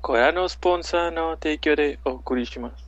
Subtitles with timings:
[0.00, 2.84] Kora no sponsor no teikyo de okuri shimasu.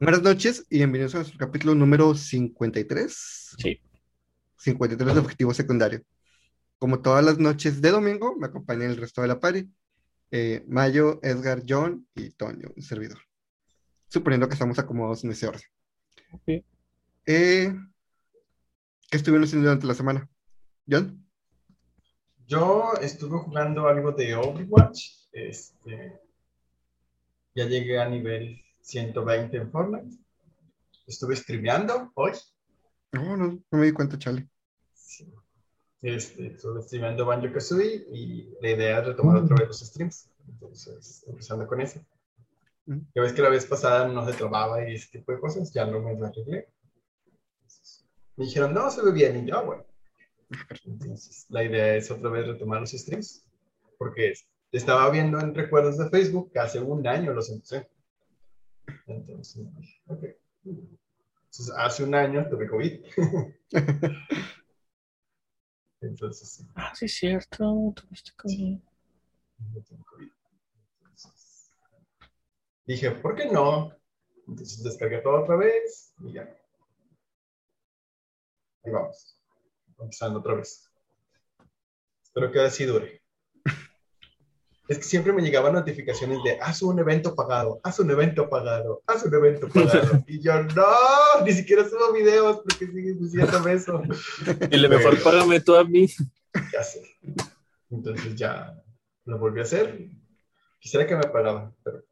[0.00, 3.54] Buenas noches y bienvenidos a nuestro capítulo número 53.
[3.58, 3.80] Sí.
[4.56, 6.02] 53 de Objetivo Secundario.
[6.78, 9.70] Como todas las noches de domingo, me acompañan el resto de la party.
[10.32, 13.18] Eh, Mayo, Edgar, John y Toño, un servidor.
[14.08, 15.62] Suponiendo que estamos acomodados en ese orden.
[16.32, 16.64] Ok.
[17.26, 17.72] Eh,
[19.08, 20.28] ¿Qué estuvieron haciendo durante la semana?
[20.90, 21.24] John.
[22.46, 25.28] Yo estuve jugando algo de Overwatch.
[25.32, 26.20] Este,
[27.54, 30.16] ya llegué a nivel 120 en Fortnite.
[31.06, 32.32] Estuve streameando hoy.
[33.12, 34.48] No, no, no me di cuenta, Chale.
[34.94, 35.32] Sí.
[36.02, 40.28] Este, estuve streameando Banjo Kazooie y la idea es retomar otra vez los streams.
[40.48, 42.00] Entonces, empezando con eso.
[42.86, 42.98] Mm.
[43.14, 45.86] Ya ves que la vez pasada no se trababa y ese tipo de cosas, ya
[45.86, 46.68] no me lo arreglé.
[47.56, 48.04] Entonces,
[48.36, 49.44] me dijeron, no, se ve bien.
[49.44, 49.84] Y yo, "Ah, bueno.
[50.84, 53.46] Entonces, la idea es otra vez retomar los streams.
[53.98, 54.34] Porque
[54.72, 57.88] estaba viendo en recuerdos de Facebook que hace un año los empecé.
[59.06, 60.24] Entonces, dije, ok.
[60.64, 63.04] Entonces, hace un año tuve COVID.
[66.00, 67.92] Entonces, sí, Ah, sí, es cierto.
[67.94, 68.78] Tuviste COVID.
[69.72, 70.30] no tengo COVID.
[71.00, 71.70] Entonces,
[72.86, 73.94] dije, ¿por qué no?
[74.48, 76.42] Entonces descargué todo otra vez y ya.
[78.84, 79.38] Ahí vamos.
[79.98, 80.88] Empezando otra vez.
[82.22, 83.22] Espero que así dure.
[84.88, 89.02] Es que siempre me llegaban notificaciones de haz un evento pagado, haz un evento pagado,
[89.06, 90.22] haz un evento pagado.
[90.26, 94.02] Y yo, no, ni siquiera subo videos porque siguen diciéndome eso.
[94.70, 96.08] Y le mejor págame tú a mí.
[96.72, 97.00] Ya sé.
[97.90, 98.82] Entonces ya
[99.24, 100.10] lo volví a hacer.
[100.80, 102.04] Quisiera que me pagaban, pero,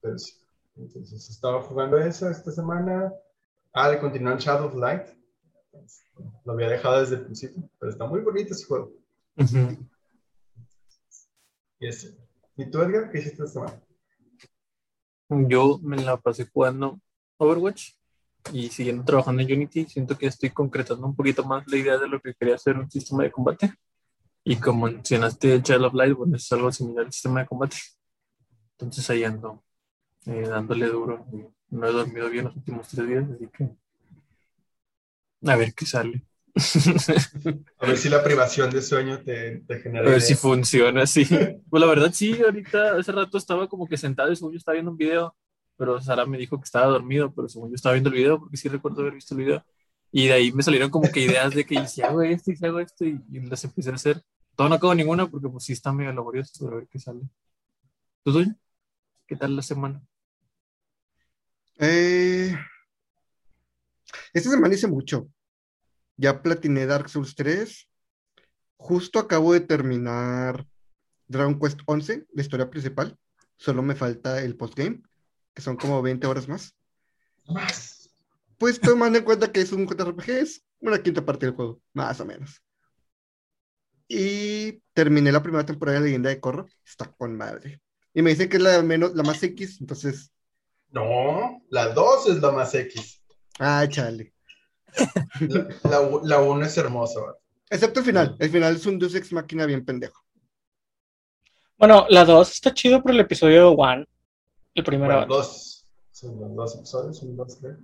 [0.00, 0.34] pero sí.
[0.76, 3.12] Entonces estaba jugando eso esta semana.
[3.72, 5.06] Ah, le continué en Shadow of Light.
[6.44, 8.92] Lo había dejado desde el principio, pero está muy bonito ese juego.
[11.78, 12.16] Y, ese.
[12.56, 13.82] ¿Y tú, Edgar, qué hiciste esta semana?
[15.28, 17.00] Yo me la pasé jugando
[17.36, 17.92] Overwatch
[18.52, 19.84] y siguiendo trabajando en Unity.
[19.86, 22.90] Siento que estoy concretando un poquito más la idea de lo que quería hacer un
[22.90, 23.74] sistema de combate.
[24.44, 27.76] Y como mencionaste Child of Light, bueno, es algo similar al sistema de combate.
[28.72, 29.64] Entonces ahí ando
[30.26, 31.26] eh, dándole duro.
[31.68, 33.76] No he dormido bien los últimos tres días, así que
[35.48, 36.24] a ver qué sale.
[37.78, 40.08] A ver si la privación de sueño te, te genera.
[40.08, 41.26] A ver si funciona, sí.
[41.68, 44.74] Pues la verdad, sí, ahorita, hace rato estaba como que sentado y según yo estaba
[44.74, 45.36] viendo un video,
[45.76, 48.56] pero Sara me dijo que estaba dormido, pero según yo estaba viendo el video, porque
[48.56, 49.64] sí recuerdo haber visto el video.
[50.10, 52.56] Y de ahí me salieron como que ideas de que y si hago esto y
[52.56, 54.22] si hago esto, y, y las empecé a hacer.
[54.54, 57.20] Todo no acabo ninguna porque pues sí está medio laborioso, pero a ver qué sale.
[58.22, 58.56] ¿Tú, Toño?
[59.26, 60.02] ¿Qué tal la semana?
[61.78, 62.56] Eh,
[64.32, 65.28] esta semana hice mucho.
[66.16, 67.88] Ya platiné Dark Souls 3.
[68.76, 70.66] Justo acabo de terminar
[71.28, 73.18] Dragon Quest 11, la historia principal.
[73.56, 75.02] Solo me falta el postgame,
[75.54, 76.74] que son como 20 horas más.
[77.46, 78.10] Más.
[78.58, 82.20] Pues tomando en cuenta que es un JRPG, es una quinta parte del juego, más
[82.20, 82.62] o menos.
[84.08, 86.64] Y terminé la primera temporada de Leyenda de Korra.
[86.84, 87.80] Está con madre.
[88.14, 90.32] Y me dicen que es la, menos, la más X, entonces,
[90.90, 93.20] No, la 2 es la más X.
[93.58, 94.32] ah, chale.
[95.40, 97.20] La, la, la 1 es hermosa.
[97.20, 97.36] ¿verdad?
[97.68, 98.36] Excepto el final.
[98.38, 100.22] El final es un Deus Ex Máquina bien pendejo.
[101.78, 104.06] Bueno, la 2 está chido por el episodio 1.
[104.74, 105.14] El primero.
[105.14, 105.84] Bueno, dos.
[106.10, 107.76] Son los dos episodios, son dos, creo.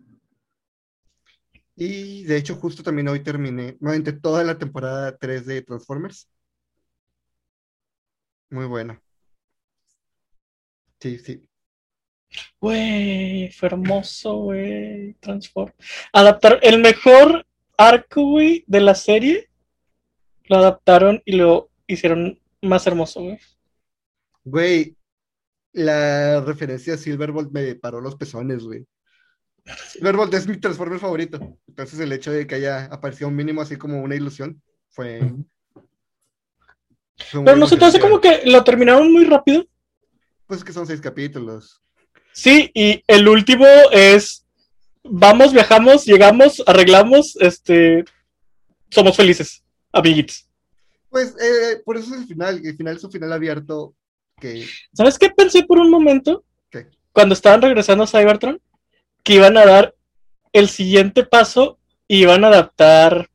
[1.76, 6.28] Y de hecho, justo también hoy terminé, nuevamente toda la temporada 3 de Transformers.
[8.50, 9.02] Muy buena.
[11.00, 11.46] Sí, sí.
[12.60, 15.14] Güey, fue hermoso, güey.
[15.20, 15.72] Transform.
[16.12, 19.50] Adaptar el mejor arco, güey, de la serie.
[20.44, 23.38] Lo adaptaron y lo hicieron más hermoso, güey.
[24.44, 24.96] Güey,
[25.72, 28.86] la referencia a Silverbolt me paró los pezones, güey.
[29.88, 31.58] Silverbolt es mi Transformer favorito.
[31.68, 35.20] Entonces el hecho de que haya aparecido un mínimo así como una ilusión fue...
[37.30, 38.00] fue Pero no se te hace emocionante.
[38.00, 39.64] como que lo terminaron muy rápido.
[40.46, 41.80] Pues es que son seis capítulos.
[42.32, 44.44] Sí, y el último es
[45.04, 48.04] vamos, viajamos, llegamos, arreglamos, este
[48.90, 49.62] somos felices,
[49.92, 50.48] amiguitos.
[51.08, 52.60] Pues eh, por eso es el final.
[52.64, 53.94] El final es un final abierto
[54.40, 54.66] que...
[54.92, 56.44] ¿Sabes qué pensé por un momento?
[56.70, 56.86] ¿Qué?
[57.12, 58.60] Cuando estaban regresando a Cybertron,
[59.22, 59.94] que iban a dar
[60.52, 61.78] el siguiente paso
[62.08, 63.28] y iban a adaptar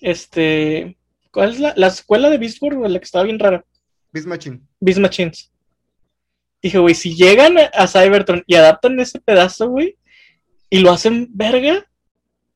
[0.00, 0.96] este
[1.30, 3.64] ¿cuál es la, la escuela de Beast Wars, la que estaba bien rara?
[4.12, 4.60] Beast Machine.
[4.80, 5.50] Beast Machines.
[6.64, 9.98] Dije, güey, si llegan a- Cybertron y adaptan ese pedazo, güey,
[10.70, 11.86] y lo hacen verga,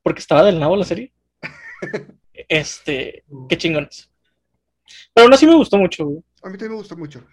[0.01, 1.13] porque estaba del nabo la serie.
[2.47, 4.09] Este, qué chingones.
[5.13, 6.23] Pero aún así me gustó mucho, güey.
[6.41, 7.23] A mí también me gustó mucho.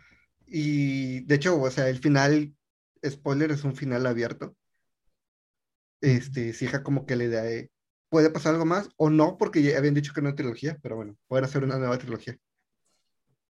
[0.46, 2.52] Y de hecho, o sea, el final,
[3.08, 4.54] spoiler, es un final abierto.
[6.02, 7.70] Este, deja como que idea de,
[8.10, 11.16] puede pasar algo más o no, porque ya habían dicho que no trilogía, pero bueno,
[11.28, 12.36] pueden hacer una nueva trilogía.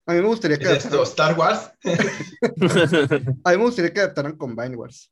[0.06, 1.72] A mí me gustaría que ¿Es esto adaptaran, Star Wars?
[3.44, 5.10] a mí me gustaría que adaptaran Combine Wars.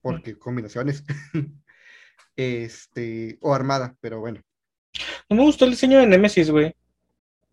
[0.00, 1.02] Porque combinaciones.
[2.36, 4.40] Este, o Armada, pero bueno.
[5.28, 6.74] No me gustó el diseño de Nemesis, güey.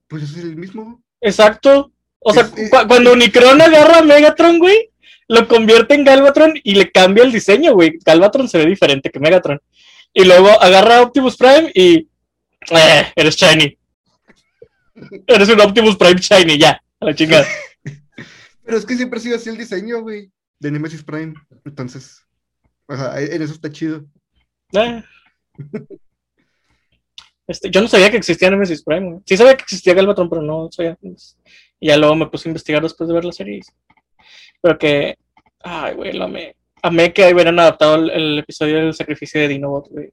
[0.08, 1.04] Pues es el mismo.
[1.22, 1.92] Exacto.
[2.20, 4.90] O sea, Es- es- cu- cuando Unicron agarra a Megatron, güey,
[5.28, 7.98] lo convierte en Galvatron y le cambia el diseño, güey.
[8.04, 9.60] Galvatron se ve diferente que Megatron.
[10.14, 12.08] Y luego agarra a Optimus Prime y.
[12.72, 13.78] Eh, eres shiny.
[15.28, 16.82] Eres un Optimus Prime shiny, ya.
[17.00, 17.46] A la chingada.
[18.64, 21.34] Pero es que siempre ha sido así el diseño, güey, de Nemesis Prime.
[21.66, 22.24] Entonces,
[22.88, 24.06] o sea, en eso está chido.
[24.74, 25.04] Eh.
[27.48, 29.20] Este, yo no sabía que existía Nemesis Prime, güey.
[29.26, 30.98] Sí sabía que existía Galvatron, pero no sabía.
[31.80, 33.62] Y ya luego me puse a investigar después de ver la serie.
[34.62, 35.18] Pero que.
[35.60, 36.56] Ay, güey, lo amé.
[36.82, 40.12] Amé que hubieran adaptado el, el episodio del sacrificio de Dinobot, güey.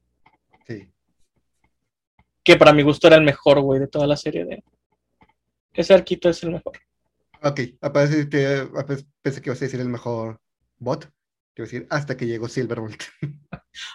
[0.67, 0.89] Sí.
[2.43, 4.45] Que para mi gusto era el mejor, güey, de toda la serie.
[4.45, 4.63] De...
[5.79, 6.73] Ese arquito es el mejor.
[7.41, 10.39] Ok, aparte te- aparte pensé que ibas a decir el mejor
[10.77, 11.05] bot.
[11.05, 13.01] A decir hasta que llegó Silverbolt.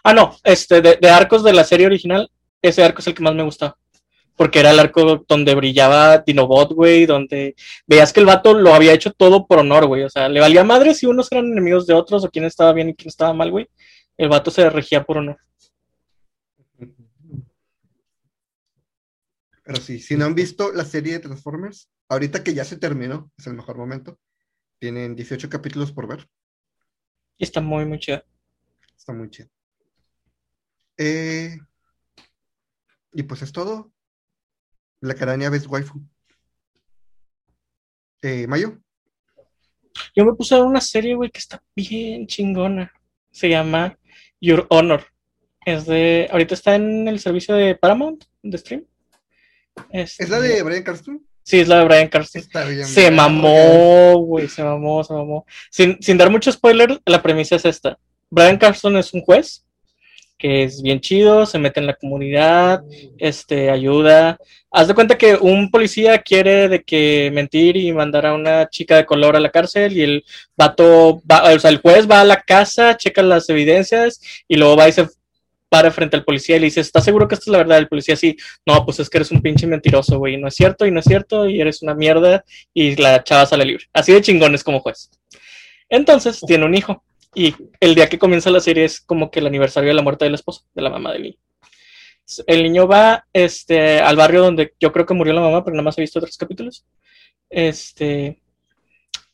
[0.02, 3.22] Ah, no, este, de, de arcos de la serie original, ese arco es el que
[3.22, 3.76] más me gustaba.
[4.36, 7.54] Porque era el arco donde brillaba Dinobot, güey, donde
[7.86, 10.02] veías que el vato lo había hecho todo por honor, güey.
[10.04, 12.88] O sea, le valía madre si unos eran enemigos de otros o quién estaba bien
[12.90, 13.68] y quién estaba mal, güey.
[14.18, 15.38] El vato se regía por honor.
[19.64, 23.32] Pero sí, si no han visto la serie de Transformers, ahorita que ya se terminó,
[23.38, 24.20] es el mejor momento.
[24.78, 26.28] Tienen 18 capítulos por ver.
[27.38, 28.22] Y está muy, muy chido.
[28.94, 29.48] Está muy chido.
[30.98, 31.58] Eh,
[33.14, 33.90] y pues es todo.
[35.00, 36.06] La caraña ves waifu.
[38.20, 38.78] Eh, Mayo.
[40.14, 42.92] Yo me puse a ver una serie, güey, que está bien chingona.
[43.30, 43.98] Se llama
[44.40, 45.06] Your Honor.
[45.64, 46.28] Es de.
[46.30, 48.86] Ahorita está en el servicio de Paramount, de stream.
[49.90, 51.24] ¿Es la de Brian Carston?
[51.42, 52.40] Sí, es la de Brian Carston.
[52.40, 52.86] Está bien.
[52.86, 53.16] Se verga.
[53.16, 55.46] mamó, güey, se mamó, se mamó.
[55.70, 57.98] Sin, sin dar mucho spoiler, la premisa es esta.
[58.30, 59.64] Brian Carston es un juez
[60.38, 62.82] que es bien chido, se mete en la comunidad,
[63.18, 64.36] este, ayuda.
[64.70, 68.96] Haz de cuenta que un policía quiere de que mentir y mandar a una chica
[68.96, 70.24] de color a la cárcel y el
[70.56, 74.76] vato, va, o sea, el juez va a la casa, checa las evidencias y luego
[74.76, 75.08] va y se
[75.74, 77.78] para frente al policía y le dice, ¿estás seguro que esto es la verdad?
[77.78, 80.86] El policía sí, no, pues es que eres un pinche mentiroso, güey, no es cierto
[80.86, 83.86] y no es cierto y eres una mierda y la chava sale libre.
[83.92, 85.10] Así de chingón es como juez.
[85.88, 87.02] Entonces tiene un hijo
[87.34, 90.26] y el día que comienza la serie es como que el aniversario de la muerte
[90.26, 91.38] del esposo, de la mamá del niño.
[92.46, 95.86] El niño va este, al barrio donde yo creo que murió la mamá, pero nada
[95.86, 96.86] más he visto otros capítulos.
[97.50, 98.40] Este,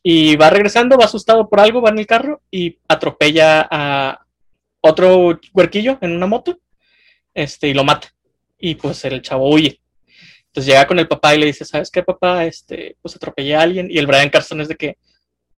[0.02, 4.24] y va regresando, va asustado por algo, va en el carro y atropella a
[4.80, 6.58] otro huerquillo en una moto
[7.34, 8.08] este, y lo mata.
[8.58, 9.80] Y pues el chavo huye.
[10.46, 12.44] Entonces llega con el papá y le dice, ¿sabes qué, papá?
[12.44, 13.88] Este, pues atropellé a alguien.
[13.90, 14.98] Y el Brian Carston es de que,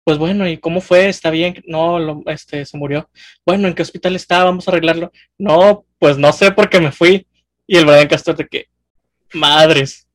[0.03, 1.07] pues bueno, ¿y cómo fue?
[1.07, 1.63] ¿Está bien?
[1.65, 3.09] No, este, se murió.
[3.45, 4.44] Bueno, ¿en qué hospital está?
[4.44, 5.12] Vamos a arreglarlo.
[5.38, 7.25] No, pues no sé por qué me fui.
[7.68, 8.68] Y el Brian Carston de que,
[9.33, 10.07] madres.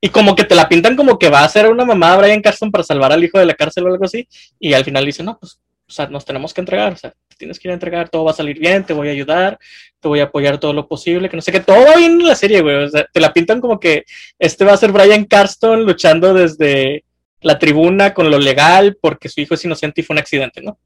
[0.00, 2.70] Y como que te la pintan como que va a ser una mamá Brian Carston
[2.72, 4.26] para salvar al hijo de la cárcel o algo así.
[4.58, 6.92] Y al final dice, no, pues, o sea, nos tenemos que entregar.
[6.92, 9.12] O sea, tienes que ir a entregar, todo va a salir bien, te voy a
[9.12, 9.58] ayudar,
[9.98, 12.28] te voy a apoyar todo lo posible, que no sé qué, todo va bien en
[12.28, 12.76] la serie, güey.
[12.76, 14.04] O sea, te la pintan como que
[14.38, 17.04] este va a ser Brian Carston luchando desde
[17.40, 20.78] la tribuna con lo legal porque su hijo es inocente y fue un accidente, ¿no?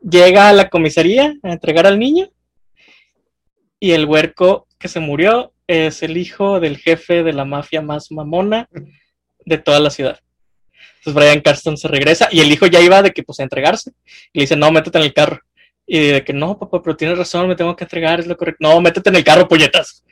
[0.00, 2.28] Llega a la comisaría a entregar al niño
[3.78, 8.10] y el huerco que se murió es el hijo del jefe de la mafia más
[8.10, 8.68] mamona
[9.44, 10.18] de toda la ciudad.
[11.02, 13.90] Entonces Brian Carston se regresa y el hijo ya iba de que pues a entregarse.
[14.32, 15.40] Y le dice, no, métete en el carro.
[15.94, 18.66] Y de que no, papá, pero tienes razón, me tengo que entregar, es lo correcto.
[18.66, 20.02] No, métete en el carro, puñetas.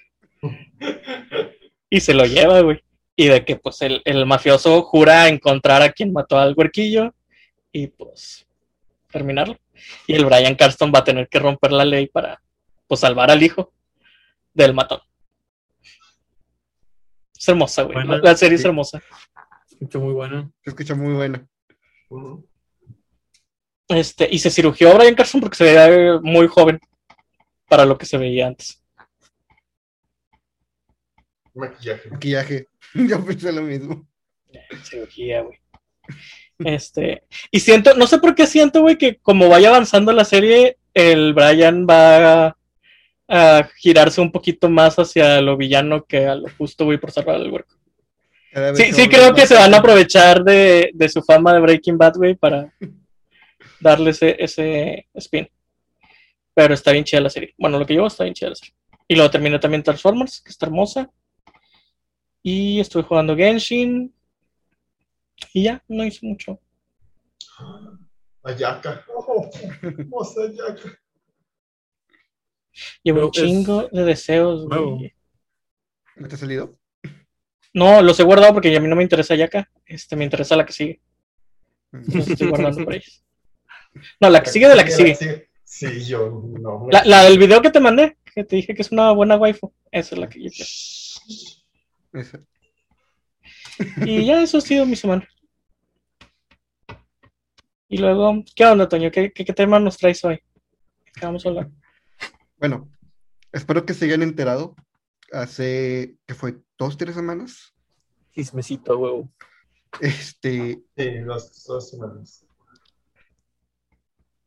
[1.88, 2.84] y se lo lleva, güey.
[3.16, 7.14] Y de que pues el, el mafioso jura encontrar a quien mató al huerquillo
[7.72, 8.46] y pues
[9.10, 9.58] terminarlo.
[10.06, 12.42] Y el Brian Carston va a tener que romper la ley para
[12.86, 13.72] pues salvar al hijo
[14.52, 15.00] del matón.
[17.34, 17.94] Es hermosa, güey.
[17.94, 19.00] Bueno, la serie es hermosa.
[19.70, 20.52] Escucha muy bueno.
[20.62, 21.48] Se escucha muy buena.
[23.90, 26.78] Este, y se cirugió a Brian Carson porque se veía muy joven
[27.68, 28.80] para lo que se veía antes.
[31.54, 32.08] Maquillaje.
[32.08, 32.66] Maquillaje.
[32.94, 34.06] Yo pensé lo mismo.
[34.84, 35.58] Cirugía, güey.
[36.60, 40.76] Este, y siento, no sé por qué siento, güey, que como vaya avanzando la serie,
[40.94, 42.56] el Brian va a,
[43.28, 47.36] a girarse un poquito más hacia lo villano que a lo justo, güey, por salvar
[47.36, 47.74] al huerco.
[48.74, 52.14] Sí, sí creo que se van a aprovechar de, de su fama de Breaking Bad,
[52.16, 52.72] güey, para
[53.80, 55.48] darle ese, ese spin.
[56.54, 57.54] Pero está bien chida la serie.
[57.58, 58.74] Bueno, lo que yo está bien chida la serie.
[59.08, 61.10] Y luego terminé también Transformers, que está hermosa.
[62.42, 64.14] Y estuve jugando Genshin.
[65.52, 66.60] Y ya, no hice mucho.
[68.42, 69.04] Ayaka.
[69.14, 69.50] Oh,
[69.82, 70.98] hermosa Ayaka.
[73.02, 75.14] Llevo Pero un es chingo de deseos, güey.
[76.16, 76.78] ¿No te ha salido?
[77.72, 79.70] No, los he guardado porque a mí no me interesa Yaka.
[79.86, 81.00] Este, me interesa la que sigue.
[81.92, 83.24] Los estoy guardando por ellos.
[84.20, 85.48] No, la que sigue de la que sigue.
[85.64, 86.86] Sí, yo no.
[86.90, 89.72] La, la del video que te mandé, que te dije que es una buena waifu.
[89.90, 90.70] Esa es la que yo quiero.
[92.12, 92.40] Esa.
[94.04, 95.26] Y ya eso ha sido mi semana.
[97.88, 99.10] Y luego, ¿qué onda, Toño?
[99.10, 100.40] ¿Qué, qué, qué tema nos traes hoy?
[101.14, 101.70] ¿Qué vamos a hablar?
[102.58, 102.88] Bueno,
[103.52, 104.76] espero que se hayan enterado.
[105.32, 107.74] Hace, que fue dos, tres semanas.
[108.32, 109.32] Chismecito, huevo.
[110.00, 112.44] Este, Sí, dos, dos semanas.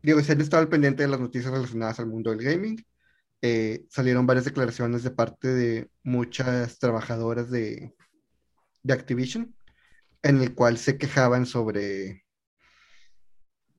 [0.03, 2.86] Digo, si han estado al pendiente de las noticias relacionadas al mundo del gaming,
[3.41, 7.93] eh, salieron varias declaraciones de parte de muchas trabajadoras de,
[8.83, 9.55] de Activision,
[10.22, 12.25] en el cual se quejaban sobre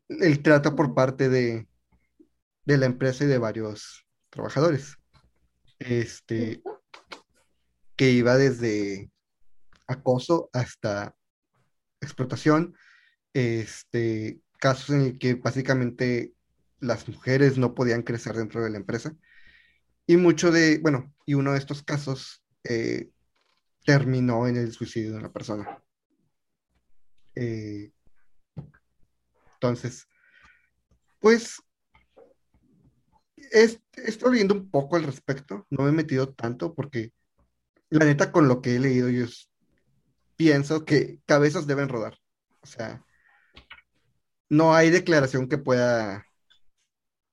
[0.08, 1.68] el trato por parte de,
[2.64, 4.96] de la empresa y de varios trabajadores.
[5.78, 6.62] Este,
[7.96, 9.10] que iba desde
[9.86, 11.14] acoso hasta
[12.00, 12.74] explotación,
[13.32, 16.32] este, casos en el que básicamente
[16.80, 19.14] las mujeres no podían crecer dentro de la empresa.
[20.06, 23.10] Y mucho de, bueno, y uno de estos casos eh,
[23.84, 25.82] terminó en el suicidio de una persona.
[27.34, 27.92] Eh,
[29.52, 30.08] entonces,
[31.20, 31.60] pues,
[33.36, 37.12] es, estoy leyendo un poco al respecto, no me he metido tanto porque
[37.90, 39.26] la neta con lo que he leído yo
[40.36, 42.18] pienso que cabezas deben rodar.
[42.62, 43.04] O sea,
[44.48, 46.26] no hay declaración que pueda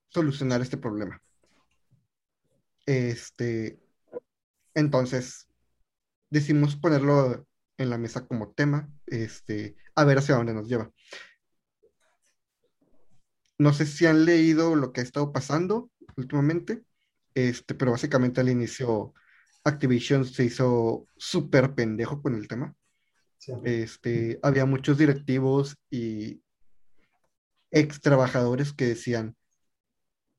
[0.08, 1.22] solucionar este problema.
[2.86, 3.78] Este,
[4.74, 5.48] entonces,
[6.30, 7.46] decimos ponerlo
[7.78, 10.90] en la mesa como tema, este, a ver hacia dónde nos lleva.
[13.58, 16.82] No sé si han leído lo que ha estado pasando últimamente,
[17.34, 19.14] este, pero básicamente al inicio
[19.64, 22.74] Activision se hizo súper pendejo con el tema.
[23.38, 23.52] Sí.
[23.64, 26.42] Este, había muchos directivos y
[27.72, 29.36] ex trabajadores que decían,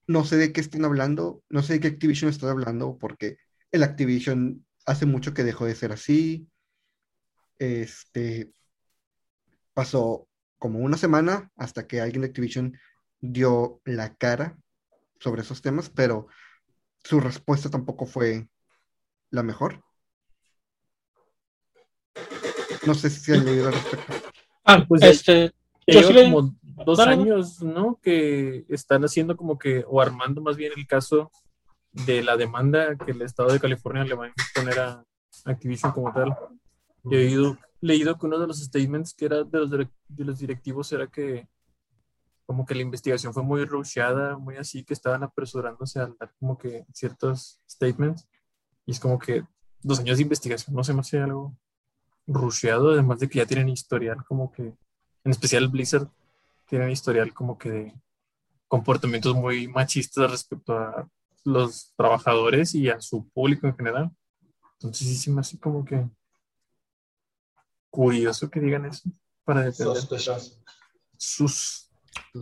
[0.07, 3.37] no sé de qué están hablando, no sé de qué Activision están hablando, porque
[3.71, 6.47] el Activision hace mucho que dejó de ser así.
[7.57, 8.51] Este,
[9.73, 10.27] pasó
[10.59, 12.77] como una semana hasta que alguien de Activision
[13.19, 14.57] dio la cara
[15.19, 16.27] sobre esos temas, pero
[17.03, 18.47] su respuesta tampoco fue
[19.31, 19.83] la mejor.
[22.85, 24.13] No sé si han leído al respecto.
[24.65, 25.53] Ah, Pues, este,
[25.87, 27.99] Yo lleva sí le- como dos años, ¿no?
[28.01, 31.31] Que están haciendo como que, o armando más bien el caso
[31.91, 35.05] de la demanda que el estado de California le va a poner a
[35.45, 36.35] Activision como tal.
[37.03, 39.87] Yo he ido- leído que uno de los statements que era de los, de
[40.25, 41.47] los directivos era que
[42.45, 46.57] como que la investigación fue muy rusheada, muy así, que estaban apresurándose a dar como
[46.57, 48.27] que ciertos statements.
[48.85, 49.45] Y es como que
[49.81, 51.57] dos años de investigación, no se me hace algo
[52.27, 54.63] rusheado, además de que ya tienen historial como que,
[55.23, 56.09] en especial Blizzard,
[56.67, 57.93] tienen historial como que de
[58.67, 61.07] comportamientos muy machistas respecto a
[61.45, 64.11] los trabajadores y a su público en general.
[64.73, 66.07] Entonces sí se me hace como que
[67.89, 69.09] curioso que digan eso
[69.43, 70.63] para defender Sospechoso.
[71.17, 71.89] sus...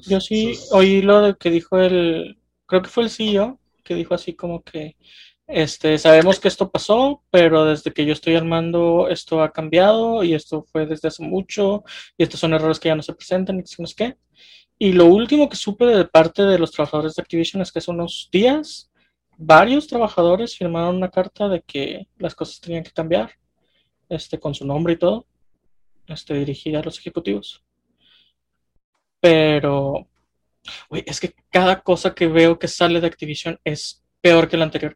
[0.07, 3.95] Yo sí sus- oí lo de que dijo el, creo que fue el CEO, que
[3.95, 4.95] dijo así como que,
[5.51, 10.23] este, sabemos que esto pasó, pero desde que yo estoy al mando esto ha cambiado
[10.23, 11.83] y esto fue desde hace mucho
[12.17, 14.17] y estos son errores que ya no se presentan y no sé qué.
[14.79, 17.91] Y lo último que supe de parte de los trabajadores de Activision es que hace
[17.91, 18.91] unos días
[19.37, 23.31] varios trabajadores firmaron una carta de que las cosas tenían que cambiar,
[24.09, 25.25] este, con su nombre y todo,
[26.07, 27.63] este, dirigida a los ejecutivos.
[29.19, 30.07] Pero,
[30.89, 34.65] güey, es que cada cosa que veo que sale de Activision es peor que la
[34.65, 34.95] anterior.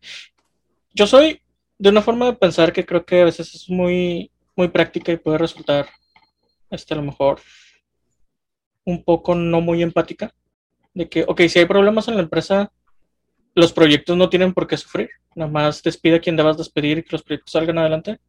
[0.96, 1.42] Yo soy
[1.78, 5.18] de una forma de pensar que creo que a veces es muy, muy práctica y
[5.18, 5.90] puede resultar,
[6.70, 7.42] este, a lo mejor,
[8.86, 10.34] un poco no muy empática.
[10.94, 12.72] De que, ok, si hay problemas en la empresa,
[13.56, 15.10] los proyectos no tienen por qué sufrir.
[15.36, 18.22] Nada más despide a quien debas despedir y que los proyectos salgan adelante.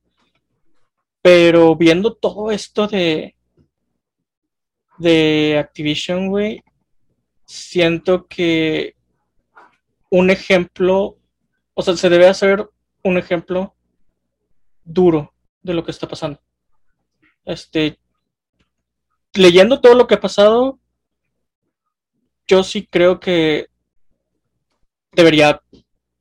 [1.23, 3.37] Pero viendo todo esto de,
[4.99, 6.65] de Activision, güey,
[7.45, 8.97] siento que
[10.11, 11.17] un ejemplo,
[11.79, 12.67] o sea, se debe hacer
[13.05, 13.77] un ejemplo
[14.83, 16.41] duro de lo que está pasando.
[17.45, 17.99] Este,
[19.35, 20.81] leyendo todo lo que ha pasado,
[22.47, 23.67] yo sí creo que
[25.13, 25.61] debería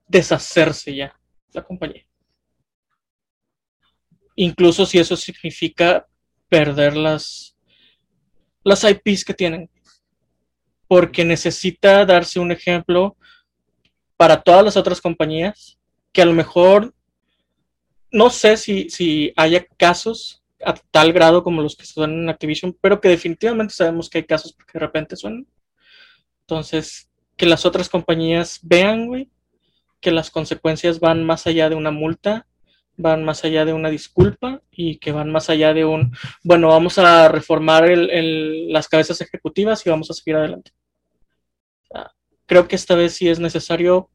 [0.07, 1.17] deshacerse ya
[1.53, 2.05] la compañía.
[4.35, 6.05] Incluso si eso significa
[6.49, 7.55] perder las,
[8.61, 9.69] las IPs que tienen.
[10.89, 13.15] Porque necesita darse un ejemplo
[14.17, 15.77] para todas las otras compañías
[16.11, 16.93] que a lo mejor
[18.11, 22.77] no sé si, si haya casos a tal grado como los que suenan en Activision,
[22.79, 25.45] pero que definitivamente sabemos que hay casos porque de repente suenan.
[26.41, 29.29] Entonces, que las otras compañías vean, güey,
[29.99, 32.47] que las consecuencias van más allá de una multa,
[32.97, 36.97] van más allá de una disculpa y que van más allá de un, bueno, vamos
[36.97, 40.71] a reformar el, las cabezas ejecutivas y vamos a seguir adelante.
[42.45, 44.09] Creo que esta vez sí es necesario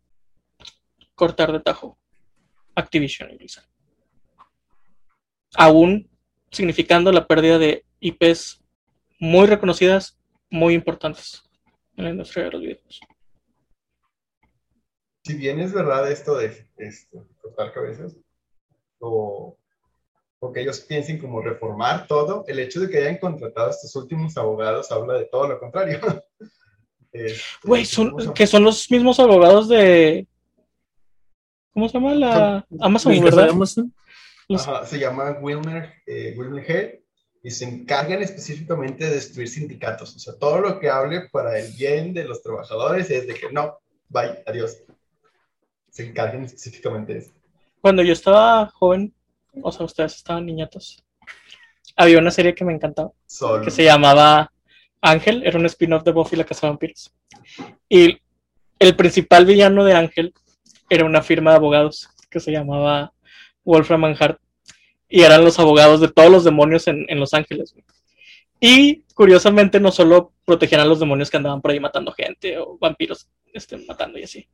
[1.15, 1.99] cortar de tajo
[2.75, 3.67] Activision y Blizzard.
[5.55, 6.09] Aún
[6.51, 8.63] significando la pérdida de IPs
[9.19, 10.19] muy reconocidas,
[10.49, 11.43] muy importantes
[11.97, 13.01] en la industria de los videojuegos.
[15.25, 18.17] Si bien es verdad esto de esto, cortar cabezas,
[18.99, 19.59] o,
[20.39, 23.95] o, que ellos piensen como reformar todo, el hecho de que hayan contratado a estos
[23.97, 26.01] últimos abogados habla de todo lo contrario.
[27.65, 30.27] Güey, este, son, que son los mismos abogados de...
[31.73, 33.51] ¿Cómo se llama la Amazon, verdad?
[33.51, 33.95] Amazon?
[34.49, 37.01] Ajá, se llama Wilmer, eh, Wilmer Head
[37.43, 40.15] y se encargan específicamente de destruir sindicatos.
[40.15, 43.51] O sea, todo lo que hable para el bien de los trabajadores es de que
[43.53, 44.79] no, bye, adiós.
[45.91, 47.31] Se encargan específicamente de eso.
[47.81, 49.15] Cuando yo estaba joven,
[49.63, 51.03] o sea, ustedes estaban niñatos,
[51.97, 53.65] había una serie que me encantaba, Solo.
[53.65, 54.53] que se llamaba
[55.01, 57.13] Ángel, era un spin-off de Buffy la Casa de Vampiros.
[57.89, 58.19] Y
[58.79, 60.35] el principal villano de Ángel
[60.89, 63.13] era una firma de abogados que se llamaba
[63.65, 64.41] Wolfram and Hart,
[65.09, 67.75] y eran los abogados de todos los demonios en, en Los Ángeles.
[68.61, 72.77] Y curiosamente no solo protegían a los demonios que andaban por ahí matando gente o
[72.79, 74.49] vampiros este, matando y así,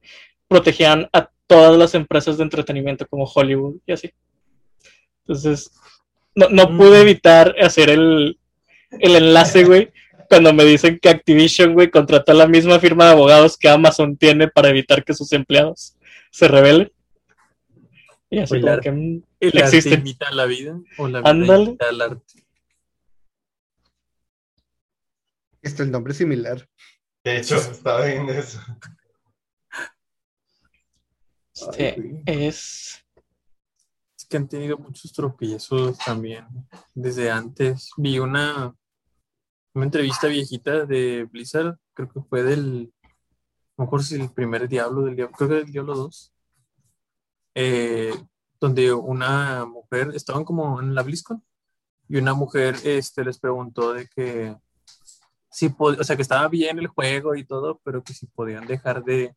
[0.49, 4.11] protegían a todas las empresas de entretenimiento como Hollywood y así.
[5.21, 5.73] Entonces,
[6.35, 6.79] no, no mm.
[6.79, 8.39] pude evitar hacer el,
[8.91, 9.91] el enlace, güey,
[10.29, 14.49] cuando me dicen que Activision, güey, contrató la misma firma de abogados que Amazon tiene
[14.49, 15.97] para evitar que sus empleados
[16.31, 16.93] se rebelen.
[18.29, 19.91] Y así como que mm, el existe.
[19.91, 21.65] arte imita la vida o la vida Ándale.
[21.65, 22.45] imita el arte.
[25.63, 26.69] Este el nombre es similar.
[27.25, 28.61] De hecho, estaba viendo eso.
[31.55, 33.05] Este Ay, es.
[34.17, 36.47] Es que han tenido muchos tropiezos también.
[36.95, 38.75] Desde antes vi una,
[39.77, 42.93] una entrevista viejita de Blizzard, creo que fue del,
[43.77, 46.33] no me acuerdo si el primer Diablo del Diablo, creo que del Diablo 2,
[47.57, 48.15] eh,
[48.59, 51.45] donde una mujer, estaban como en la BlizzCon,
[52.09, 54.57] y una mujer este, les preguntó de que
[55.51, 59.05] si o sea, que estaba bien el juego y todo, pero que si podían dejar
[59.05, 59.35] de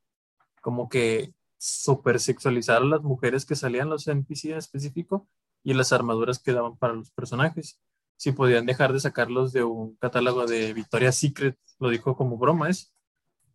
[0.61, 5.27] como que super sexualizar a las mujeres que salían los NPC en específico
[5.63, 7.79] y las armaduras que daban para los personajes.
[8.19, 12.69] Si podían dejar de sacarlos de un catálogo de Victoria's Secret, lo dijo como broma,
[12.69, 12.93] es.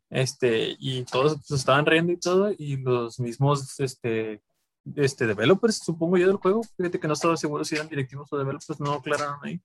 [0.09, 4.41] Este, y todos se estaban riendo y todo, y los mismos este,
[4.97, 6.63] este, developers, supongo yo, del juego.
[6.79, 9.61] Fíjate que no estaba seguro si eran directivos o developers, no aclararon ahí.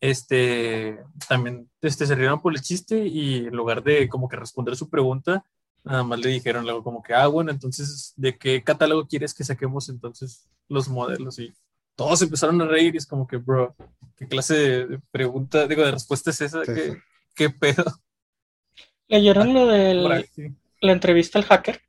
[0.00, 4.74] Este, también este, se rieron por el chiste y en lugar de como que responder
[4.74, 5.44] su pregunta,
[5.84, 9.44] nada más le dijeron luego como que, ah, bueno, entonces, ¿de qué catálogo quieres que
[9.44, 11.38] saquemos entonces los modelos?
[11.38, 11.54] Y
[11.96, 13.74] todos empezaron a reír y es como que, bro,
[14.16, 16.64] ¿qué clase de pregunta, digo, de respuesta es esa?
[16.64, 16.98] Sí, ¿Qué, sí.
[17.34, 17.84] qué pedo?
[19.08, 20.28] ¿Leyeron lo de
[20.80, 21.80] la entrevista al hacker?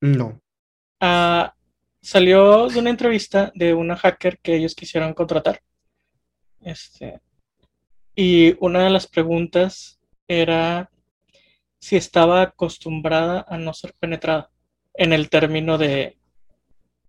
[0.00, 0.40] No.
[1.00, 1.54] Ah,
[2.00, 5.62] salió de una entrevista de una hacker que ellos quisieron contratar.
[6.60, 7.20] Este,
[8.16, 10.90] y una de las preguntas era
[11.80, 14.50] si estaba acostumbrada a no ser penetrada
[14.94, 16.18] en el término de,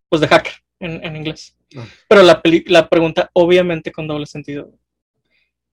[0.10, 1.58] pues de hacker en, en inglés.
[1.76, 1.86] Ah.
[2.08, 4.72] Pero la, peli- la pregunta obviamente con doble sentido.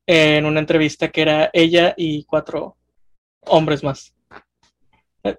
[0.06, 2.76] En una entrevista que era ella y cuatro
[3.40, 4.14] hombres más.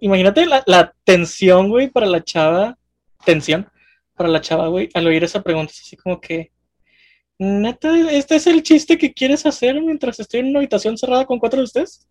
[0.01, 2.77] Imagínate la, la tensión, güey, para la chava.
[3.23, 3.69] Tensión
[4.13, 5.71] para la chava, güey, al oír esa pregunta.
[5.71, 6.51] Es así como que.
[7.39, 11.37] Neta, ¿este es el chiste que quieres hacer mientras estoy en una habitación cerrada con
[11.39, 12.09] cuatro de ustedes?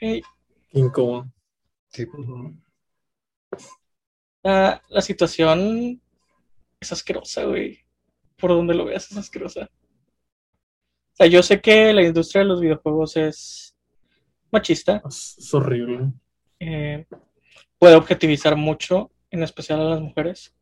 [0.00, 0.22] Qué
[0.72, 1.26] incómodo.
[1.90, 2.06] Sí.
[4.44, 6.00] La, la situación
[6.80, 7.80] es asquerosa, güey.
[8.36, 9.70] Por donde lo veas es asquerosa.
[11.12, 13.74] O sea, yo sé que la industria de los videojuegos es
[14.50, 16.12] machista, Es, horrible.
[16.60, 17.06] eh,
[17.78, 20.54] puede objetivizar mucho, en especial a las mujeres.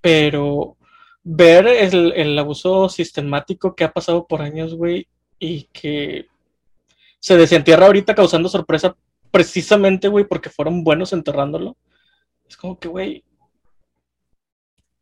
[0.00, 0.76] Pero
[1.24, 6.26] ver el, el abuso sistemático que ha pasado por años, güey, y que
[7.20, 8.96] se desentierra ahorita causando sorpresa
[9.30, 11.76] precisamente, güey, porque fueron buenos enterrándolo.
[12.48, 13.24] Es como que, güey.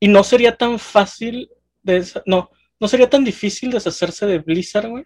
[0.00, 1.50] Y no sería tan fácil
[1.82, 5.04] de no, no sería tan difícil deshacerse de Blizzard, güey.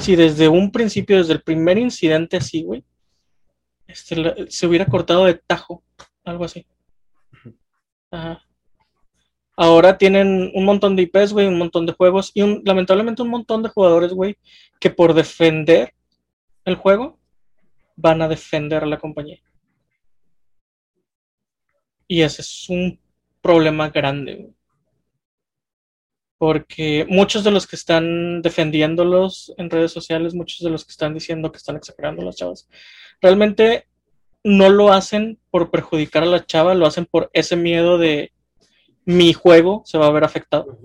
[0.00, 2.84] Si desde un principio, desde el primer incidente así, güey,
[3.86, 5.82] este, se hubiera cortado de tajo,
[6.24, 6.66] algo así.
[8.10, 8.42] Ajá.
[9.56, 13.30] Ahora tienen un montón de IPs, güey, un montón de juegos y un- lamentablemente un
[13.30, 14.36] montón de jugadores, güey,
[14.80, 15.94] que por defender
[16.64, 17.18] el juego
[17.96, 19.40] van a defender a la compañía.
[22.06, 23.00] Y ese es un
[23.40, 24.50] problema grande.
[26.38, 31.14] Porque muchos de los que están defendiéndolos en redes sociales, muchos de los que están
[31.14, 32.68] diciendo que están exagerando las chavas,
[33.20, 33.88] realmente
[34.44, 38.32] no lo hacen por perjudicar a la chava, lo hacen por ese miedo de
[39.06, 40.78] mi juego se va a ver afectado.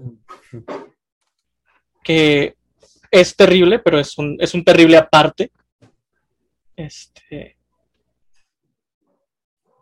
[2.03, 2.55] Que
[3.09, 5.51] es terrible, pero es un, es un terrible aparte.
[6.85, 7.57] Este.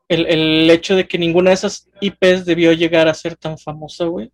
[0.08, 4.06] El, el hecho de que ninguna de esas IPs debió llegar a ser tan famosa,
[4.06, 4.32] güey.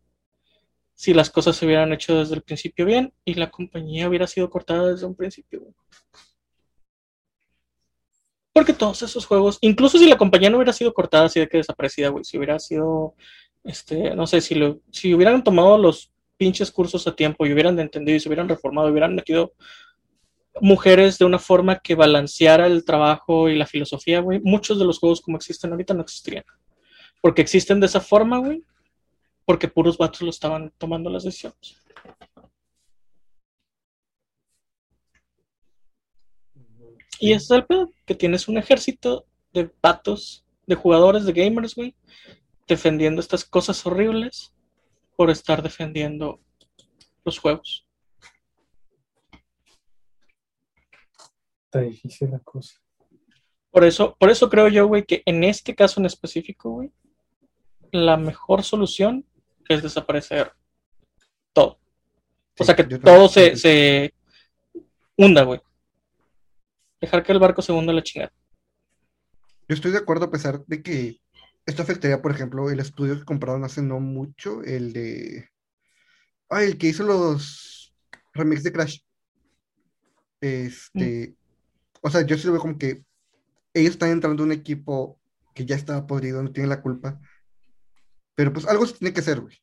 [0.93, 4.49] Si las cosas se hubieran hecho desde el principio bien y la compañía hubiera sido
[4.49, 5.62] cortada desde un principio.
[8.54, 11.58] Porque todos esos juegos, incluso si la compañía no hubiera sido cortada así de que
[11.58, 13.15] desaparecida, güey, si hubiera sido,
[13.65, 17.78] este, no sé, si, lo, si hubieran tomado los pinches cursos a tiempo y hubieran
[17.78, 19.51] entendido y se hubieran reformado, hubieran metido
[20.62, 25.00] mujeres de una forma que balanceara el trabajo y la filosofía, güey, muchos de los
[25.00, 26.46] juegos como existen ahorita no existirían.
[27.22, 28.63] Porque existen de esa forma, güey,
[29.46, 31.78] porque puros vatos lo estaban tomando las decisiones.
[37.20, 41.76] Y ese es el pedo, que tienes un ejército de vatos, de jugadores, de gamers,
[41.76, 41.96] güey,
[42.68, 44.54] defendiendo estas cosas horribles
[45.15, 46.39] por estar defendiendo
[47.24, 47.85] los juegos.
[51.76, 52.80] Está difícil la cosa.
[53.70, 56.94] Por eso, por eso creo yo, güey, que en este caso en específico, güey,
[57.92, 59.26] la mejor solución
[59.68, 60.54] es desaparecer
[61.52, 61.78] todo.
[62.58, 64.14] O sea, que todo se, se
[65.18, 65.60] hunda, güey.
[67.02, 68.32] Dejar que el barco se hunda la chingada.
[69.68, 71.20] Yo estoy de acuerdo a pesar de que
[71.66, 75.50] esto afectaría, por ejemplo, el estudio que compraron hace no mucho, el de...
[76.48, 77.94] Ay, el que hizo los
[78.34, 79.00] remix de Crash.
[80.40, 81.36] Este...
[82.06, 83.02] O sea, yo sí lo veo como que
[83.74, 85.20] ellos están entrando a un equipo
[85.56, 87.20] que ya estaba podrido, no tienen la culpa.
[88.36, 89.58] Pero pues algo se tiene que hacer, güey.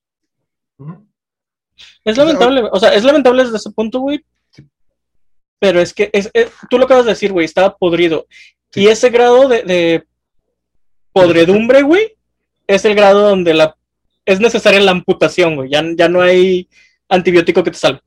[2.04, 4.24] Es lamentable, o sea, es lamentable desde ese punto, güey.
[4.50, 4.66] Sí.
[5.60, 8.26] Pero es que es, es- tú lo acabas de decir, güey, estaba podrido.
[8.72, 8.80] Sí.
[8.82, 10.04] Y ese grado de, de
[11.12, 12.16] podredumbre, güey,
[12.66, 13.76] es el grado donde la
[14.24, 15.70] es necesaria la amputación, güey.
[15.70, 16.68] Ya, ya no hay
[17.08, 18.00] antibiótico que te salve.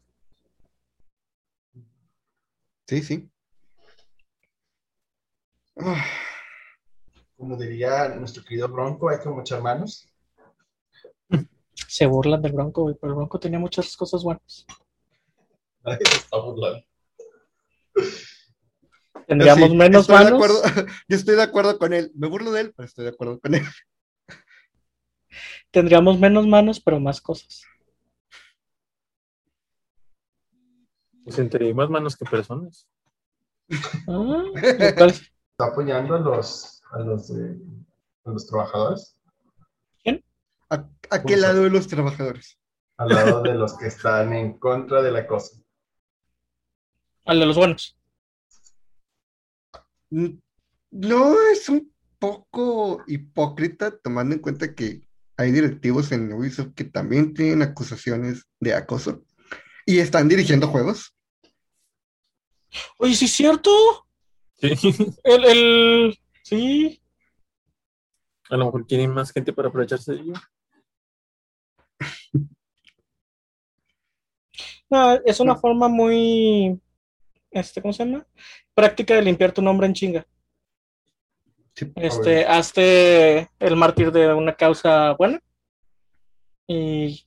[2.88, 3.30] Sí, sí.
[7.38, 10.08] Como diría nuestro querido Bronco, hay como echar manos.
[11.88, 14.66] Se burlan del Bronco, güey, pero el Bronco tenía muchas cosas buenas.
[15.84, 16.84] Nadie se está burlando.
[19.28, 20.44] Tendríamos sí, menos estoy de manos.
[20.62, 20.62] acuerdo-
[21.10, 22.12] yo estoy de acuerdo con él.
[22.16, 23.64] Me burlo de él, pero estoy de acuerdo con él.
[25.72, 27.64] Tendríamos menos manos, pero más cosas.
[31.28, 32.88] Sentiría más manos que personas.
[34.08, 35.14] Ah, lo cual-
[35.58, 39.16] Está apoyando a los, a los, a los trabajadores
[40.70, 42.60] ¿A, a qué lado de los trabajadores?
[42.98, 45.56] al lado de los que están en contra de la cosa.
[47.26, 47.98] al de los buenos.
[50.10, 51.90] No, es un
[52.20, 58.74] poco hipócrita tomando en cuenta que hay directivos en Ubisoft que también tienen acusaciones de
[58.74, 59.24] acoso
[59.86, 61.16] y están dirigiendo juegos.
[62.98, 64.05] Oye, sí es cierto.
[64.58, 64.70] Sí.
[65.24, 66.20] El, el...
[66.44, 67.02] Sí.
[68.50, 70.34] A lo mejor quieren más gente para aprovecharse de ello.
[74.90, 76.80] No, es una forma muy,
[77.50, 78.26] este, ¿cómo se llama?
[78.74, 80.28] Práctica de limpiar tu nombre en chinga.
[81.74, 81.92] Sí.
[81.96, 85.42] Este, hazte el mártir de una causa buena
[86.68, 87.26] y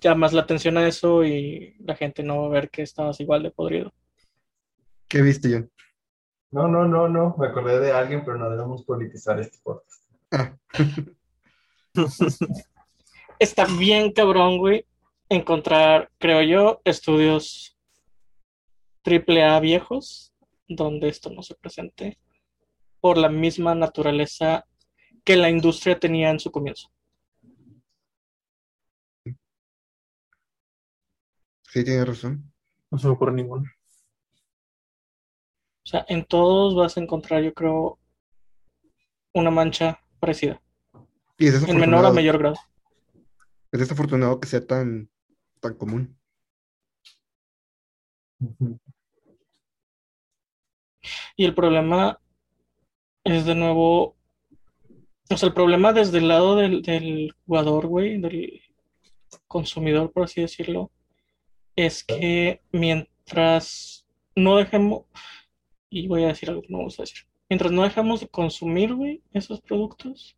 [0.00, 3.42] llamas la atención a eso y la gente no va a ver que estabas igual
[3.42, 3.92] de podrido.
[5.08, 5.70] ¿Qué viste, John?
[6.52, 7.36] No, no, no, no.
[7.38, 10.04] Me acordé de alguien, pero no debemos politizar este podcast.
[13.38, 14.86] Está bien cabrón, güey,
[15.28, 17.78] encontrar, creo yo, estudios
[19.02, 20.34] triple A viejos
[20.68, 22.18] donde esto no se presente
[23.00, 24.66] por la misma naturaleza
[25.24, 26.90] que la industria tenía en su comienzo.
[31.62, 32.52] Sí, tiene razón.
[32.90, 33.64] No se me ocurre ninguno.
[35.90, 37.98] O sea, en todos vas a encontrar, yo creo,
[39.34, 40.62] una mancha parecida.
[41.36, 42.56] Y es En menor a desafortunado, mayor grado.
[43.72, 45.10] es desafortunado que sea tan,
[45.58, 46.16] tan común.
[51.36, 52.20] Y el problema
[53.24, 54.16] es de nuevo,
[55.28, 58.62] o sea, el problema desde el lado del, del jugador, güey, del
[59.48, 60.92] consumidor, por así decirlo,
[61.74, 65.06] es que mientras no dejemos,
[65.90, 68.94] y voy a decir algo que no vamos a decir, mientras no dejemos de consumir,
[68.94, 70.36] güey, esos productos,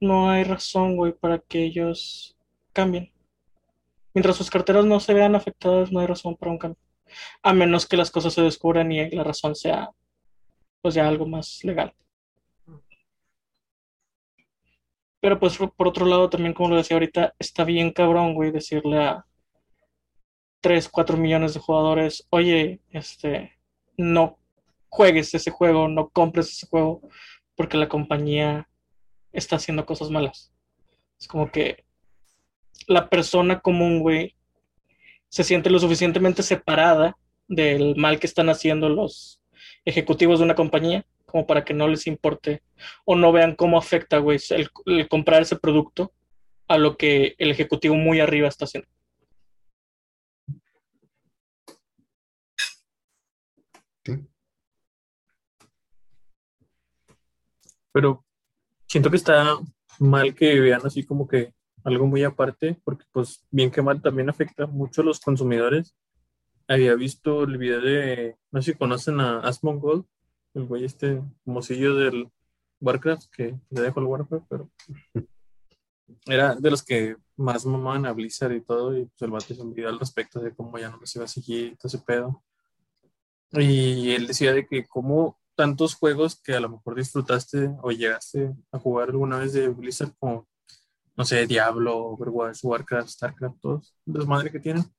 [0.00, 2.36] no hay razón, güey, para que ellos
[2.72, 3.12] cambien.
[4.14, 6.80] Mientras sus carteras no se vean afectadas, no hay razón para un cambio.
[7.42, 9.90] A menos que las cosas se descubran y la razón sea,
[10.80, 11.94] pues ya algo más legal.
[15.20, 19.04] Pero pues por otro lado, también como lo decía ahorita, está bien cabrón, güey, decirle
[19.04, 19.26] a
[20.62, 23.58] 3, 4 millones de jugadores, oye, este,
[23.98, 24.39] no
[24.90, 27.00] juegues ese juego, no compres ese juego,
[27.54, 28.68] porque la compañía
[29.32, 30.52] está haciendo cosas malas.
[31.18, 31.84] Es como que
[32.86, 34.36] la persona común, güey,
[35.28, 39.40] se siente lo suficientemente separada del mal que están haciendo los
[39.84, 42.62] ejecutivos de una compañía como para que no les importe
[43.04, 46.12] o no vean cómo afecta, güey, el, el comprar ese producto
[46.66, 48.88] a lo que el ejecutivo muy arriba está haciendo.
[54.04, 54.29] ¿sí?
[57.92, 58.24] Pero
[58.86, 59.58] siento que está
[59.98, 64.28] mal que vean así como que algo muy aparte, porque pues bien que mal también
[64.28, 65.94] afecta mucho a los consumidores.
[66.68, 70.04] Había visto el video de, no sé si conocen a Asmongold,
[70.54, 72.30] el güey este mocillo del
[72.80, 74.70] Warcraft, que le dejo el Warcraft, pero
[76.26, 79.62] era de los que más mamaban a Blizzard y todo, y pues el vato hizo
[79.62, 81.98] un video al respecto de cómo ya no los iba a seguir y todo ese
[81.98, 82.42] pedo.
[83.52, 88.50] Y él decía de que como tantos juegos que a lo mejor disfrutaste o llegaste
[88.72, 90.48] a jugar alguna vez de Blizzard, como,
[91.14, 94.90] no sé, Diablo, Overwatch, Warcraft, Starcraft, todos, los madre que tienen.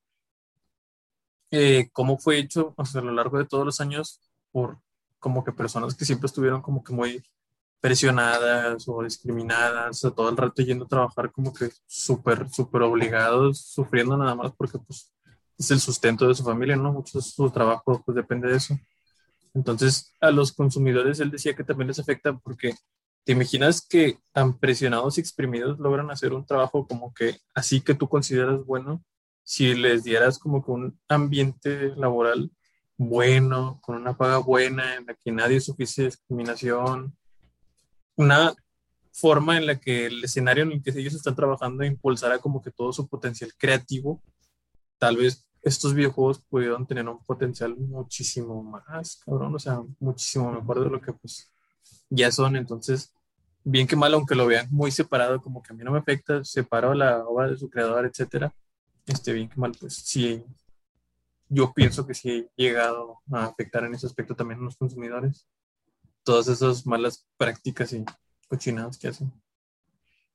[1.50, 4.22] Eh, cómo fue hecho o sea, a lo largo de todos los años
[4.52, 4.78] por
[5.18, 7.24] como que personas que siempre estuvieron como que muy
[7.80, 13.60] presionadas o discriminadas, o todo el rato yendo a trabajar como que súper, súper obligados,
[13.66, 15.12] sufriendo nada más porque pues
[15.58, 16.94] es el sustento de su familia, ¿no?
[16.94, 18.78] Mucho de su trabajo pues depende de eso.
[19.54, 22.74] Entonces, a los consumidores él decía que también les afecta porque
[23.24, 27.94] te imaginas que tan presionados y exprimidos logran hacer un trabajo como que así que
[27.94, 29.04] tú consideras bueno,
[29.44, 32.52] si les dieras como que un ambiente laboral
[32.98, 37.18] bueno, con una paga buena, en la que nadie sufriese discriminación,
[38.16, 38.54] una
[39.12, 42.72] forma en la que el escenario en el que ellos están trabajando impulsara como que
[42.72, 44.22] todo su potencial creativo,
[45.00, 50.84] tal vez estos videojuegos pudieron tener un potencial muchísimo más, cabrón, o sea, muchísimo mejor
[50.84, 51.52] de lo que pues
[52.10, 52.56] ya son.
[52.56, 53.14] Entonces,
[53.64, 56.44] bien que mal, aunque lo vean muy separado, como que a mí no me afecta,
[56.44, 58.54] separo la obra de su creador, etcétera,
[59.06, 60.44] este, bien que mal, pues sí,
[61.50, 65.48] yo pienso que sí he llegado a afectar en ese aspecto también a los consumidores.
[66.24, 68.06] Todas esas malas prácticas y
[68.48, 69.32] cochinadas que hacen.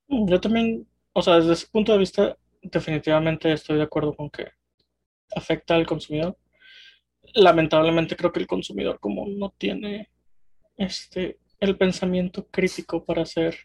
[0.08, 4.48] Yo también, o sea, desde ese punto de vista, definitivamente estoy de acuerdo con que
[5.34, 6.36] afecta al consumidor.
[7.34, 10.10] Lamentablemente creo que el consumidor como no tiene
[10.76, 13.56] este el pensamiento crítico para hacer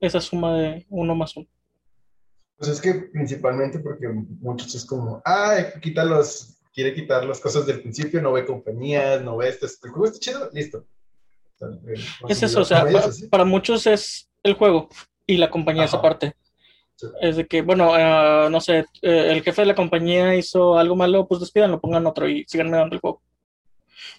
[0.00, 1.46] esa suma de uno más uno.
[2.58, 7.66] Pues es que principalmente porque muchos es como, ah, quita los, quiere quitar las cosas
[7.66, 10.86] del principio, no ve compañías, no ve esto, el juego está chido, listo.
[11.54, 14.88] O sea, el Es eso, o sea, es para muchos es el juego
[15.26, 16.34] y la compañía esa Ajá.
[16.96, 17.06] Sí.
[17.20, 20.96] Es de que, bueno, eh, no sé, eh, el jefe de la compañía hizo algo
[20.96, 23.22] malo, pues despídanlo, pongan otro y síganme dando el juego.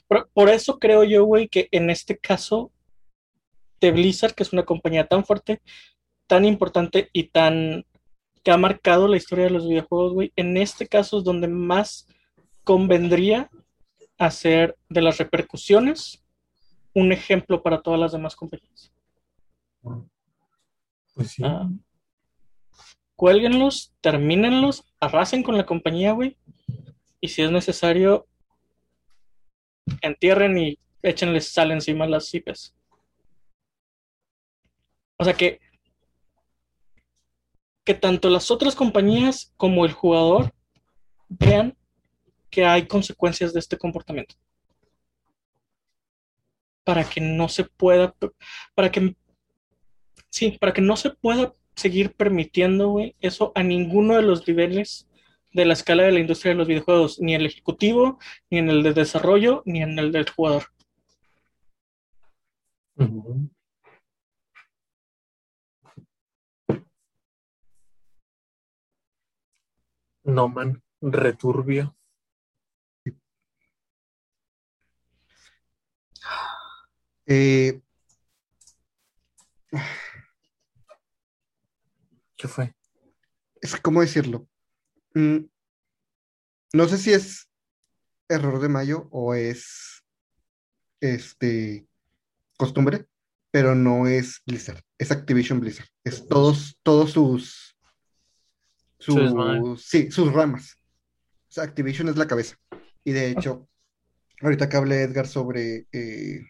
[0.08, 2.72] Por, por eso creo yo, güey, que en este caso
[3.82, 5.62] de Blizzard, que es una compañía tan fuerte,
[6.28, 7.86] tan importante y tan
[8.44, 12.08] que ha marcado la historia de los videojuegos, güey, en este caso es donde más
[12.64, 13.50] convendría
[14.18, 16.24] hacer de las repercusiones
[16.94, 18.92] un ejemplo para todas las demás compañías.
[21.14, 21.44] Pues sí.
[21.46, 21.70] Ah,
[23.18, 26.38] cuélguenlos, termínenlos, arrasen con la compañía, güey.
[27.20, 28.28] Y si es necesario,
[30.02, 32.74] entierren y échenles sal encima las IPs.
[35.18, 35.60] O sea que,
[37.84, 40.54] que tanto las otras compañías como el jugador
[41.28, 41.76] vean
[42.50, 44.36] que hay consecuencias de este comportamiento.
[46.86, 48.16] Para que no se pueda,
[48.74, 49.14] para que
[50.30, 55.08] Sí, para que no se pueda seguir permitiendo, güey, eso a ninguno de los niveles
[55.54, 58.70] de la escala de la industria de los videojuegos, ni en el ejecutivo, ni en
[58.70, 60.64] el de desarrollo, ni en el del jugador.
[70.24, 71.96] No Man, returbio.
[77.26, 77.82] Eh,
[82.38, 82.78] ¿Qué fue?
[83.62, 84.48] es que, ¿cómo decirlo?
[85.14, 85.46] Mm,
[86.74, 87.50] no sé si es
[88.30, 90.04] error de Mayo o es
[91.00, 91.88] este
[92.58, 93.08] costumbre,
[93.52, 95.88] pero no es Blizzard, es Activision Blizzard.
[96.04, 97.78] Es todos, todos sus,
[99.00, 100.76] sus, sí, sus ramas.
[101.50, 102.58] O sea, Activision es la cabeza.
[103.04, 103.70] Y de hecho,
[104.42, 106.42] ahorita que hablé Edgar sobre eh,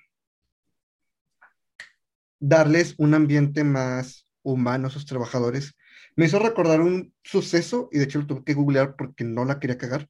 [2.39, 5.76] darles un ambiente más humano a sus trabajadores,
[6.16, 9.60] me hizo recordar un suceso, y de hecho lo tuve que googlear porque no la
[9.60, 10.08] quería cagar,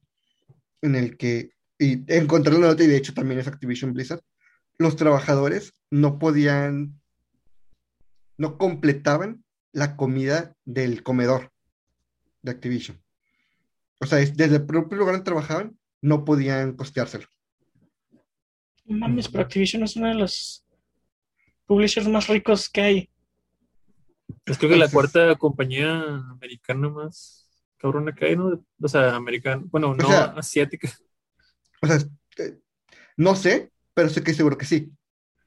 [0.80, 4.22] en el que, y encontré una nota, y de hecho también es Activision Blizzard,
[4.78, 7.00] los trabajadores no podían,
[8.36, 11.50] no completaban la comida del comedor
[12.42, 13.02] de Activision.
[14.00, 17.26] O sea, es- desde el propio lugar donde trabajaban, no podían costeárselo.
[18.86, 20.64] Mames, pero Activision es una de los
[21.66, 23.10] publishers más ricos que hay.
[24.48, 28.64] Es creo que la cuarta compañía americana más cabrona que hay, ¿no?
[28.80, 30.88] O sea, americana, bueno, no sea- asiática.
[31.80, 32.60] O sea, este,
[33.16, 34.92] no sé, pero sé que seguro que sí.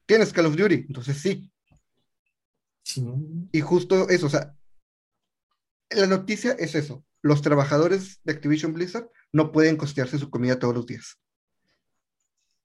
[0.06, 1.52] Tienes Call of Duty, entonces sí.
[2.84, 3.04] Sí.
[3.52, 4.56] Y justo eso, o sea,
[5.90, 7.04] la noticia es eso.
[7.22, 11.18] Los trabajadores de Activision Blizzard no pueden costearse su comida todos los días.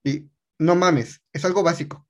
[0.03, 2.07] Y no mames, es algo básico.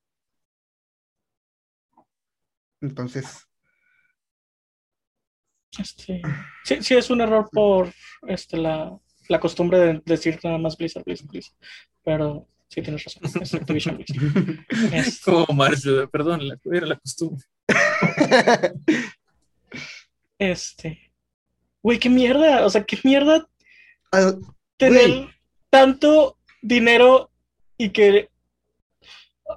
[2.82, 3.47] Entonces,
[5.80, 6.22] Este,
[6.64, 7.92] sí, sí, es un error por
[8.28, 8.98] este, la,
[9.30, 11.56] la costumbre de decir nada más Blizzard, Blizzard, Blizzard.
[12.04, 14.66] Pero sí tienes razón, es Activision Blizzard.
[14.94, 17.46] Es- Como Marcio, perdón, la, era la costumbre.
[20.40, 21.12] este.
[21.82, 22.66] Güey, qué mierda.
[22.66, 23.48] O sea, qué mierda
[24.12, 24.34] Ah,
[24.78, 25.28] tener
[25.70, 27.30] tanto dinero
[27.78, 28.30] y que.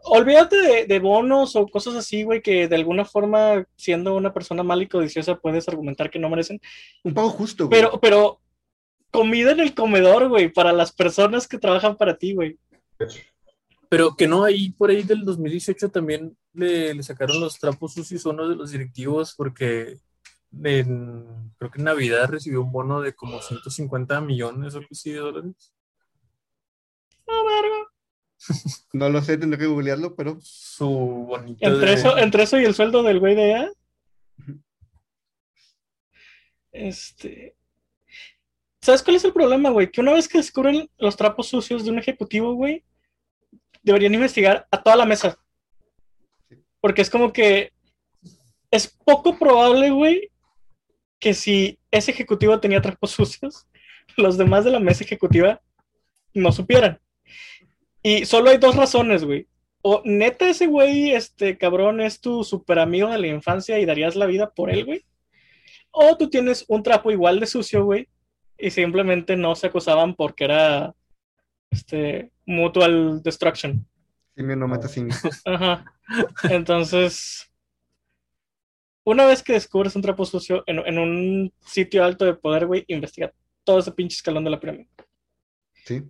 [0.05, 4.63] Olvídate de, de bonos o cosas así, güey, que de alguna forma, siendo una persona
[4.63, 6.61] mal y codiciosa, puedes argumentar que no merecen.
[7.03, 7.81] un pago justo, güey.
[7.81, 8.41] Pero, pero,
[9.11, 12.57] comida en el comedor, güey, para las personas que trabajan para ti, güey.
[13.89, 18.25] Pero que no, ahí por ahí del 2018 también le, le sacaron los trapos sucios
[18.25, 19.99] a uno de los directivos porque
[20.63, 25.11] en- creo que en Navidad recibió un bono de como 150 millones o algo así
[25.11, 25.73] de dólares.
[27.27, 27.80] Ah, verga.
[28.93, 32.65] No lo sé, tendré que googlearlo, pero Su bonito Entre de- eso, entre eso y
[32.65, 33.71] el sueldo del güey de allá.
[36.73, 37.55] Este.
[38.81, 39.91] ¿Sabes cuál es el problema, güey?
[39.91, 42.83] Que una vez que descubren los trapos sucios de un ejecutivo, güey,
[43.83, 45.39] deberían investigar a toda la mesa.
[46.81, 47.73] Porque es como que
[48.71, 50.31] es poco probable, güey,
[51.19, 53.67] que si ese ejecutivo tenía trapos sucios,
[54.17, 55.61] los demás de la mesa ejecutiva
[56.33, 56.99] no supieran.
[58.03, 59.47] Y solo hay dos razones, güey.
[59.83, 64.17] O neta ese güey, este cabrón, es tu super amigo de la infancia y darías
[64.17, 65.05] la vida por él, güey.
[65.91, 68.09] O tú tienes un trapo igual de sucio, güey,
[68.59, 70.95] y simplemente no se acusaban porque era
[71.71, 73.87] este mutual destruction.
[74.37, 75.15] simio no mata simio.
[75.45, 75.85] Ajá.
[76.45, 77.51] Entonces,
[79.05, 82.85] una vez que descubres un trapo sucio en, en un sitio alto de poder, güey,
[82.89, 83.33] investiga
[83.65, 84.89] todo ese pinche escalón de la pirámide.
[85.85, 86.03] ¿Sí?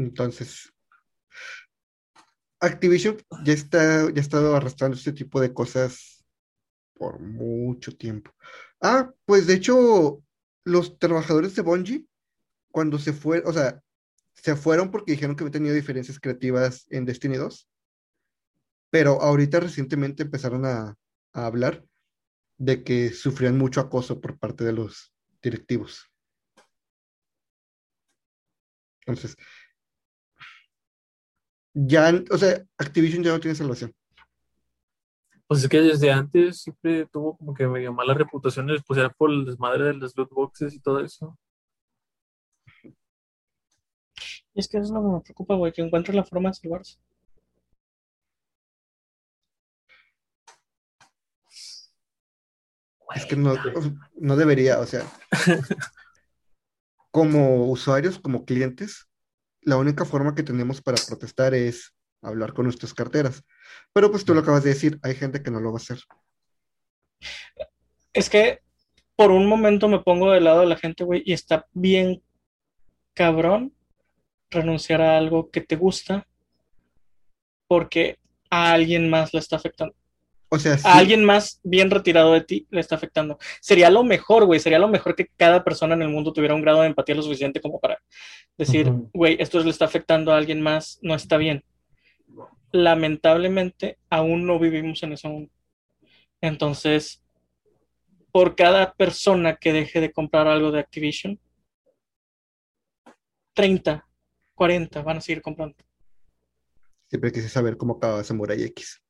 [0.00, 0.72] Entonces,
[2.58, 6.24] Activision ya está, ya ha estado arrastrando este tipo de cosas
[6.94, 8.32] por mucho tiempo.
[8.80, 10.22] Ah, pues de hecho,
[10.64, 12.06] los trabajadores de Bungie,
[12.70, 13.82] cuando se fueron, o sea,
[14.34, 17.68] se fueron porque dijeron que había tenido diferencias creativas en Destiny 2,
[18.90, 20.96] pero ahorita recientemente empezaron a,
[21.32, 21.84] a hablar
[22.58, 26.10] de que sufrían mucho acoso por parte de los directivos.
[29.00, 29.36] Entonces,
[31.74, 33.94] ya, o sea, Activision ya no tiene salvación.
[35.46, 39.30] Pues es que desde antes siempre tuvo como que medio mala reputación, pues era por
[39.30, 41.36] el desmadre de las loot boxes y todo eso.
[44.54, 46.54] Y es que eso es lo que me preocupa, güey, que encuentren la forma de
[46.54, 46.98] salvarse.
[53.14, 53.54] Es que no,
[54.14, 55.04] no debería, o sea,
[57.10, 59.09] como usuarios, como clientes,
[59.62, 63.44] la única forma que tenemos para protestar es hablar con nuestras carteras.
[63.92, 65.98] Pero pues tú lo acabas de decir, hay gente que no lo va a hacer.
[68.12, 68.60] Es que
[69.16, 72.22] por un momento me pongo del lado de la gente, güey, y está bien
[73.14, 73.74] cabrón
[74.50, 76.26] renunciar a algo que te gusta
[77.68, 78.18] porque
[78.50, 79.94] a alguien más le está afectando.
[80.48, 83.38] O sea, sí, A alguien más bien retirado de ti le está afectando.
[83.60, 84.58] Sería lo mejor, güey.
[84.58, 87.22] Sería lo mejor que cada persona en el mundo tuviera un grado de empatía lo
[87.22, 88.00] suficiente como para
[88.60, 91.64] decir, güey, esto le está afectando a alguien más, no está bien.
[92.72, 95.50] Lamentablemente, aún no vivimos en ese mundo.
[96.42, 97.22] Entonces,
[98.30, 101.40] por cada persona que deje de comprar algo de Activision,
[103.54, 104.06] 30,
[104.54, 105.76] 40 van a seguir comprando.
[107.08, 109.02] siempre quise saber cómo acababa Samurai X.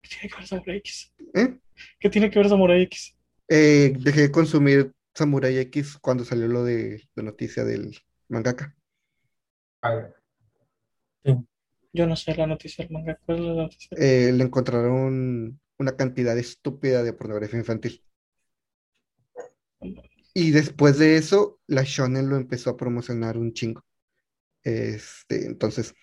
[0.00, 1.12] ¿Qué tiene que ver Samurai X?
[1.34, 1.58] ¿Eh?
[1.98, 3.16] ¿Qué tiene que ver Samurai X?
[3.48, 7.98] Eh, dejé de consumir Samurai X cuando salió lo de la noticia del
[8.28, 8.76] mangaka.
[11.92, 13.18] Yo no sé la noticia del manga.
[13.24, 13.96] ¿Cuál es la noticia?
[13.98, 18.02] Eh, le encontraron una cantidad estúpida de pornografía infantil.
[20.34, 23.84] Y después de eso, la Shonen lo empezó a promocionar un chingo.
[24.62, 25.94] Este, entonces,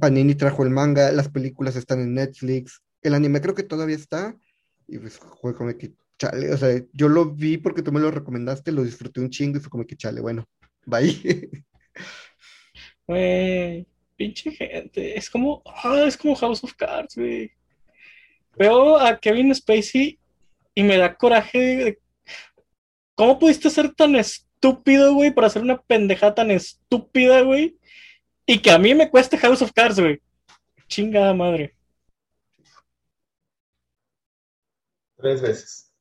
[0.00, 4.36] Panini trajo el manga, las películas están en Netflix, el anime creo que todavía está.
[4.86, 8.10] Y pues fue como que, chale, o sea, yo lo vi porque tú me lo
[8.10, 10.44] recomendaste, lo disfruté un chingo y fue como que, chale, bueno,
[10.86, 11.50] bye.
[13.06, 13.86] Güey,
[14.16, 15.18] pinche gente.
[15.18, 17.52] Es como, ah, es como House of Cards, güey.
[18.56, 20.18] Veo a Kevin Spacey
[20.74, 21.98] y me da coraje de
[23.14, 27.78] ¿Cómo pudiste ser tan estúpido, güey, para hacer una pendejada tan estúpida, güey?
[28.46, 30.20] Y que a mí me cueste House of Cards, güey.
[30.88, 31.76] Chingada madre.
[35.24, 35.93] tres veces.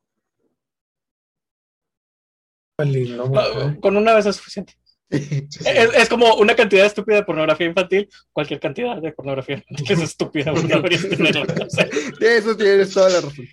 [2.78, 3.76] Me Ah.
[3.82, 4.74] Con una vez es suficiente.
[5.12, 5.20] Sí,
[5.50, 5.60] sí.
[5.66, 8.10] Es, es como una cantidad estúpida de pornografía infantil.
[8.32, 10.52] Cualquier cantidad de pornografía infantil es estúpida.
[10.54, 10.58] O
[11.70, 11.86] sea,
[12.20, 13.48] De eso tienes toda la razón.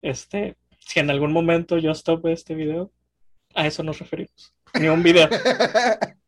[0.00, 2.90] este, si en algún momento yo stop este video,
[3.54, 4.54] a eso nos referimos.
[4.80, 5.28] Ni un video.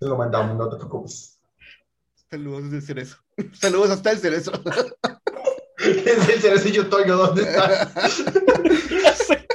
[0.00, 1.40] Lo mandamos, no te preocupes.
[2.30, 3.16] Saludos desde el cerezo.
[3.54, 4.52] Saludos hasta el cerezo.
[5.78, 7.90] Es el cerecillo Toyo, ¿dónde está?
[9.02, 9.46] Ya sé.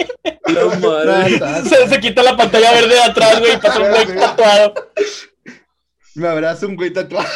[0.48, 1.40] La madre.
[1.70, 4.74] se, se quita la pantalla verde de atrás, güey, y pasa un güey tatuado.
[6.16, 7.28] Me abraza un güey tatuado.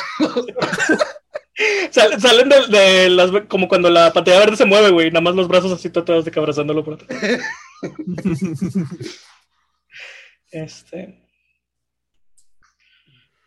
[1.92, 5.36] Sal- salen de, de las como cuando la pantalla verde se mueve, güey, nada más
[5.36, 7.10] los brazos así tatuados de que abrazándolo por atrás.
[10.52, 11.28] Este.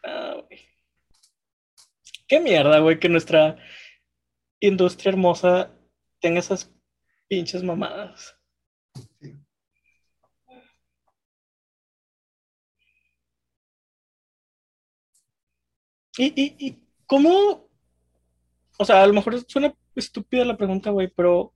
[0.02, 0.60] Ah, güey.
[2.26, 3.56] Qué mierda, güey, que nuestra
[4.68, 5.70] industria hermosa
[6.20, 6.72] tenga esas
[7.28, 8.36] pinches mamadas.
[16.18, 17.68] ¿Y, y, y cómo?
[18.78, 21.52] O sea, a lo mejor suena estúpida la pregunta, güey, pero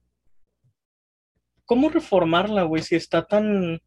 [1.64, 3.80] ¿cómo reformarla, güey, si está tan...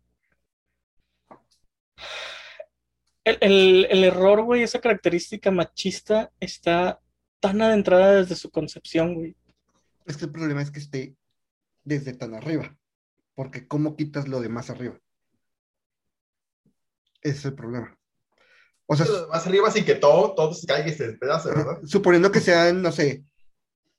[3.24, 6.99] El, el- el error, güey, esa característica machista está
[7.42, 9.36] tan adentrada desde su concepción, güey.
[10.06, 11.16] Es que el problema es que esté
[11.84, 12.78] desde tan arriba.
[13.36, 14.98] Porque ¿cómo quitas lo de más arriba?
[17.22, 17.98] Ese es el problema.
[18.86, 21.80] O sea, Más arriba sin que todo, todo se caiga y se despedace, ¿verdad?
[21.86, 23.24] suponiendo que sean, no sé,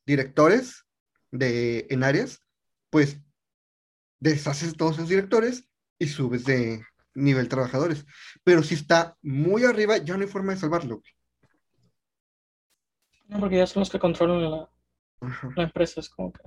[0.05, 0.85] directores
[1.31, 2.41] de, en áreas,
[2.91, 3.17] pues
[4.21, 5.65] deshaces todos esos directores
[5.99, 6.85] y subes de
[7.15, 8.05] nivel trabajadores.
[8.45, 10.99] Pero si está muy arriba, ya no hay forma de salvarlo.
[10.99, 11.13] güey.
[13.33, 14.69] No, porque ya son los que controlan la,
[15.57, 16.43] la empresa, es como que...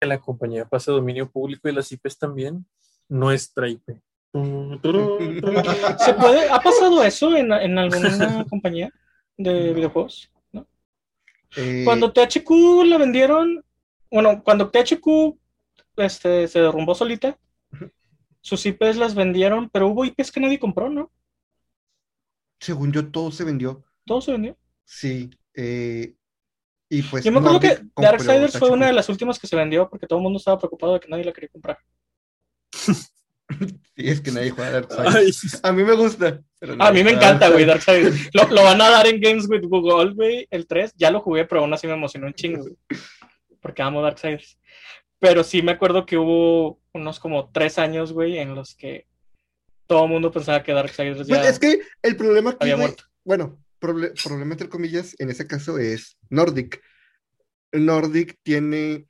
[0.00, 2.66] Que la compañía pase a dominio público y las IPs también.
[3.08, 3.88] Nuestra IP.
[4.32, 6.48] ¿Se puede?
[6.50, 8.90] ¿Ha pasado eso en, en alguna compañía
[9.36, 10.32] de videojuegos?
[10.52, 10.66] ¿no?
[11.56, 12.50] Eh, Cuando THQ
[12.86, 13.64] la vendieron,
[14.10, 15.36] bueno, cuando THQ
[15.96, 17.36] este, se derrumbó solita,
[18.40, 21.10] sus IPs las vendieron, pero hubo IPs que nadie compró, ¿no?
[22.60, 23.82] según yo, todo se vendió.
[24.04, 24.56] Todo se vendió.
[24.84, 25.30] Sí.
[25.54, 26.14] eh,
[26.92, 29.46] y pues Yo me acuerdo que Nordic compró Darksiders fue una de las últimas que
[29.46, 31.78] se vendió porque todo el mundo estaba preocupado de que nadie la quería comprar.
[33.96, 35.14] Sí, es que nadie juega Darksiders.
[35.16, 35.30] Ay,
[35.64, 36.40] A mí me gusta.
[36.60, 38.30] pero A mí me encanta, güey, Darksiders.
[38.32, 40.92] Lo, lo van a dar en Games with Google, güey, el 3.
[40.96, 42.76] Ya lo jugué, pero aún así me emocionó un chingo, güey.
[43.60, 44.56] Porque amo Darksiders.
[45.18, 49.06] Pero sí me acuerdo que hubo unos como tres años, güey, en los que
[49.86, 53.04] todo el mundo pensaba que Darksiders ya Pues es que el problema aquí, había muerto.
[53.24, 56.80] bueno, proble- problema entre comillas, en ese caso es Nordic.
[57.72, 59.06] Nordic tiene,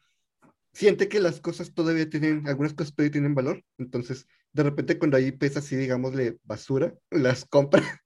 [0.73, 5.17] siente que las cosas todavía tienen, algunas cosas todavía tienen valor, entonces de repente cuando
[5.17, 8.03] hay IPs así, digámosle, basura, las compra.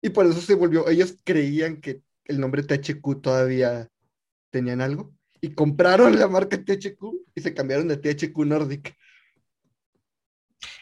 [0.00, 3.88] Y por eso se volvió, ellos creían que el nombre THQ todavía
[4.50, 7.02] tenían algo y compraron la marca THQ
[7.34, 8.96] y se cambiaron de THQ Nordic.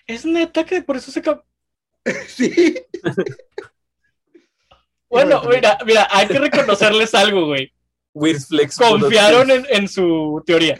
[0.06, 1.22] Es neta que por eso se...
[2.28, 2.76] Sí.
[5.10, 7.72] Bueno, mira, mira, hay que reconocerles algo, güey.
[8.14, 8.76] Weird Flex.
[8.76, 10.78] Confiaron en, en su teoría.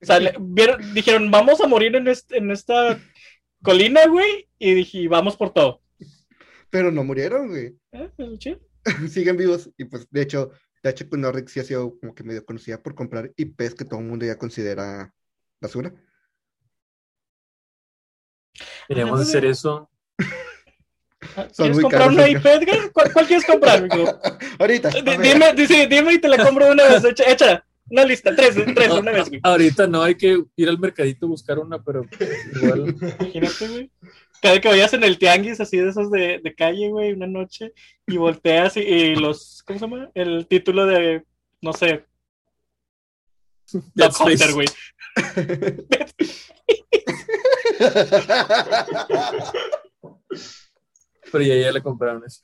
[0.00, 3.00] O sea, le- vieron- dijeron, vamos a morir en, este- en esta
[3.62, 5.80] colina, güey, y dije, vamos por todo.
[6.70, 7.74] Pero no murieron, güey.
[7.92, 8.28] Eh, pues.
[9.12, 9.70] Siguen vivos.
[9.78, 10.50] Y pues, de hecho,
[10.82, 14.06] THQ Nordic sí ha sido como que medio conocida por comprar IPs que todo el
[14.06, 15.14] mundo ya considera
[15.60, 15.94] basura.
[18.88, 19.88] Queríamos hacer eso.
[21.56, 22.40] ¿Quieres muy comprar caros, una Edgar.
[22.40, 22.92] IP, Edgar?
[22.92, 24.18] ¿Cuál, cuál quieres comprar, amigo?
[24.58, 24.88] Ahorita.
[24.90, 27.04] Dime, di- sí, dime y te la compro de una vez.
[27.04, 27.64] Echa, echa.
[27.90, 29.40] una lista, tres, tres, de una vez, güey.
[29.42, 32.04] Ahorita no hay que ir al mercadito a buscar una, pero
[32.60, 32.96] igual.
[33.20, 33.90] Imagínate, güey.
[34.40, 37.72] Cada que vayas en el tianguis, así de esos de, de calle, güey, una noche,
[38.08, 40.10] y volteas y, y los, ¿cómo se llama?
[40.14, 41.22] El título de,
[41.60, 42.04] no sé,
[43.94, 44.66] Dead Dog Hunter, güey.
[51.32, 52.40] Pero ya, ya le compraron eso.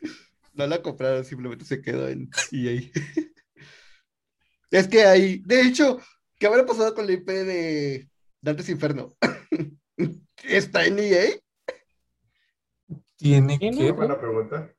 [0.54, 2.80] No la compraron, simplemente se quedó en EA.
[4.70, 6.00] es que hay, de hecho,
[6.38, 8.08] ¿qué habrá pasado con la IP de
[8.40, 9.16] Dantes Inferno?
[10.44, 11.30] ¿Está en EA?
[13.16, 13.92] Tiene que.
[13.92, 14.72] Buena pregunta.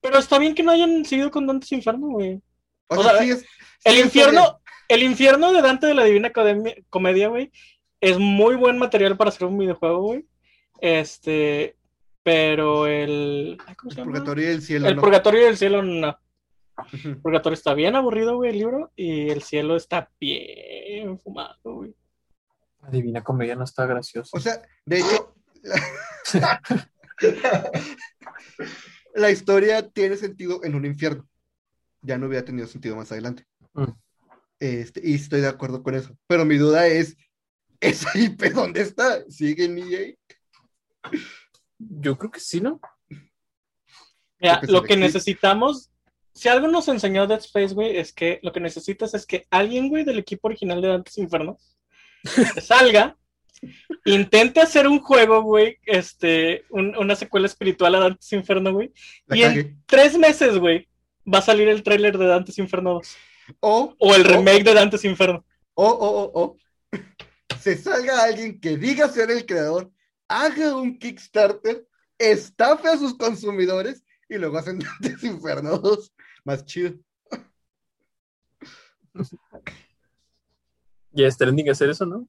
[0.00, 2.40] Pero está bien que no hayan seguido con Dante's Inferno, güey.
[2.88, 3.46] O, O sea, sea, sí es- sí
[3.84, 6.30] El es infierno, el infierno de Dante de la Divina
[6.90, 7.50] Comedia, güey,
[8.00, 10.26] es muy buen material para hacer un videojuego, güey.
[10.80, 11.76] Este,
[12.26, 14.88] pero el, ¿cómo se El purgatorio y el cielo.
[14.88, 15.00] El no.
[15.00, 16.18] purgatorio del cielo no.
[16.92, 21.94] El purgatorio está bien aburrido, güey, el libro, y el cielo está bien fumado, güey.
[22.82, 24.36] La Divina Comedia no está gracioso.
[24.36, 25.36] O sea, de hecho,
[26.34, 26.60] la,
[29.14, 31.28] la historia tiene sentido en un infierno.
[32.02, 33.46] Ya no hubiera tenido sentido más adelante.
[33.72, 33.92] Mm.
[34.58, 36.18] Este, y estoy de acuerdo con eso.
[36.26, 37.16] Pero mi duda es,
[37.78, 39.22] ¿esa IP dónde está?
[39.30, 40.14] ¿Sigue en EA?
[41.78, 42.80] Yo creo que sí, ¿no?
[44.38, 45.90] Mira, que lo que necesitamos,
[46.34, 49.88] si algo nos enseñó Dead Space, güey, es que lo que necesitas es que alguien,
[49.88, 51.58] güey, del equipo original de Dantes Inferno
[52.62, 53.16] salga,
[54.04, 58.92] intente hacer un juego, güey, este, un- una secuela espiritual a Dantes Inferno, güey,
[59.30, 60.88] y en tres meses, güey,
[61.32, 63.16] va a salir el tráiler de Dantes Inferno 2,
[63.60, 65.44] O, o el o- remake de Dantes Inferno.
[65.74, 66.56] o, o, o, o,
[67.60, 69.90] se salga alguien que diga ser el creador,
[70.28, 71.86] haga un Kickstarter,
[72.18, 76.12] estafe a sus consumidores y luego hacen Dantes Infernos
[76.44, 76.94] más chido.
[81.12, 82.28] Ya es trending hacer eso, ¿no?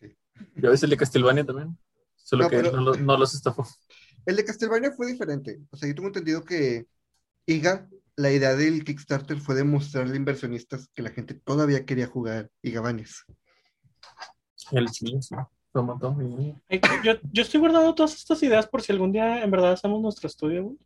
[0.00, 0.16] Sí.
[0.56, 1.78] Ya ves el de Castlevania también.
[2.16, 3.66] Solo No, que pero- no, lo- no los estafó.
[4.24, 5.60] El de Castlevania fue diferente.
[5.70, 6.86] O sea, yo tengo entendido que
[7.46, 12.50] IGA, la idea del Kickstarter fue demostrarle a inversionistas que la gente todavía quería jugar
[12.62, 13.24] Igabanes.
[14.72, 15.36] El sí, sí.
[15.76, 16.16] Lo mató.
[16.22, 19.72] y- Ay, Yo, yo estoy guardando todas estas ideas por si algún día en verdad
[19.72, 20.76] hacemos nuestro estudio, güey.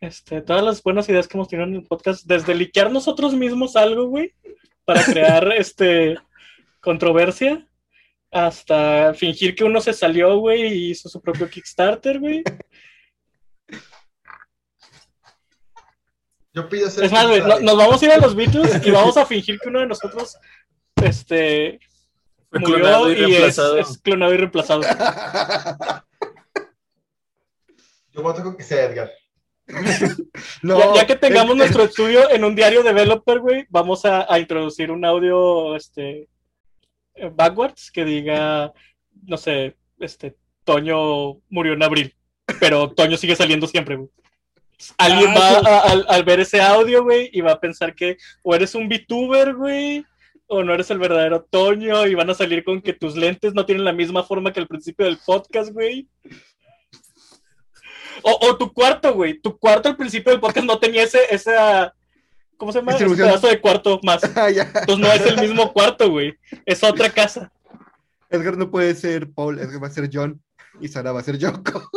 [0.00, 3.74] Este, todas las buenas ideas que hemos tenido en el podcast, desde liquear nosotros mismos
[3.74, 4.32] algo, güey,
[4.84, 6.16] para crear este
[6.80, 7.66] controversia,
[8.30, 12.44] hasta fingir que uno se salió, güey, y hizo su propio Kickstarter, güey.
[16.54, 17.04] Yo pido ser.
[17.04, 19.58] Es más, güey, no- nos vamos a ir a los Beatles y vamos a fingir
[19.58, 20.38] que uno de nosotros
[21.02, 21.80] este,
[22.60, 23.78] Fue clonado murió y y es, reemplazado.
[23.78, 24.80] es clonado y reemplazado.
[28.12, 29.10] Yo voto con que sea Edgar.
[30.62, 34.32] No, ya, ya que tengamos el- nuestro estudio en un diario developer, güey, vamos a,
[34.32, 36.28] a introducir un audio, este,
[37.14, 38.72] eh, backwards que diga,
[39.24, 42.14] no sé, este, Toño murió en abril,
[42.60, 44.08] pero Toño sigue saliendo siempre, güey.
[44.98, 45.66] Alguien Ah, va sí.
[45.66, 48.88] a- al, al ver ese audio, güey, y va a pensar que o eres un
[48.88, 50.04] VTuber, güey,
[50.46, 53.66] o no eres el verdadero Toño, y van a salir con que tus lentes no
[53.66, 56.08] tienen la misma forma que al principio del podcast, güey.
[58.22, 59.40] O, o tu cuarto, güey.
[59.40, 61.94] Tu cuarto al principio del podcast no tenía ese, esa.
[62.56, 62.92] ¿Cómo se llama?
[62.94, 64.22] Ese pedazo de cuarto más.
[64.36, 64.70] Ah, ya.
[64.74, 66.34] Entonces no es el mismo cuarto, güey.
[66.64, 67.52] Es otra casa.
[68.30, 70.42] Edgar no puede ser Paul, Edgar va a ser John
[70.80, 71.88] y Sara va a ser Yoko.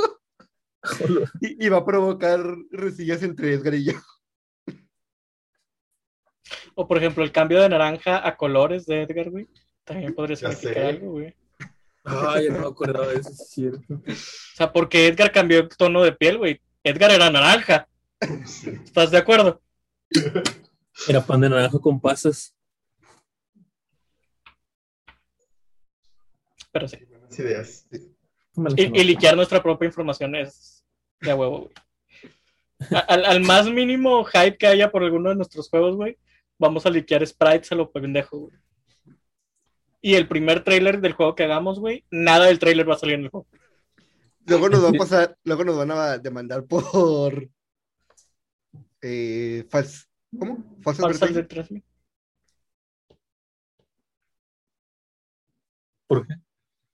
[1.41, 2.41] y, y va a provocar
[2.71, 3.93] resillas entre Edgar y yo.
[6.79, 9.49] O por ejemplo, el cambio de naranja a colores de Edgar, güey.
[9.83, 11.35] También podría significar algo, güey.
[12.05, 13.95] Ay, no me acordaba de eso, es cierto.
[13.95, 16.61] O sea, porque Edgar cambió el tono de piel, güey.
[16.81, 17.85] Edgar era naranja.
[18.21, 19.61] ¿Estás de acuerdo?
[21.05, 22.55] Era pan de naranja con pasas.
[26.71, 26.97] Pero sí.
[27.09, 27.87] Buenas ideas.
[28.77, 30.85] Y, y liquear nuestra propia información es
[31.19, 31.73] de huevo, güey.
[33.05, 36.17] Al, al más mínimo hype que haya por alguno de nuestros juegos, güey,
[36.59, 38.57] vamos a liquear sprites a lo pendejo, güey.
[40.01, 43.15] Y el primer trailer del juego que hagamos, güey, nada del trailer va a salir
[43.15, 43.47] en el juego.
[44.45, 47.49] Luego nos va a pasar, luego nos van a demandar por
[49.01, 50.07] eh, fals-
[50.37, 50.77] ¿cómo?
[50.81, 51.41] Falsa Falsa advertencia.
[51.41, 51.83] advertencia.
[56.07, 56.33] ¿Por qué?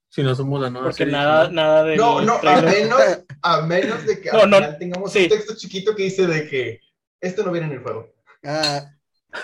[0.08, 2.82] Si no somos la nueva Porque serie nada, nada del No, no, a trailer.
[2.82, 3.00] menos,
[3.42, 5.22] a menos de que No, al no, final tengamos sí.
[5.24, 6.80] un texto chiquito que dice de que
[7.20, 8.12] esto no viene en el juego.
[8.44, 8.84] Ah,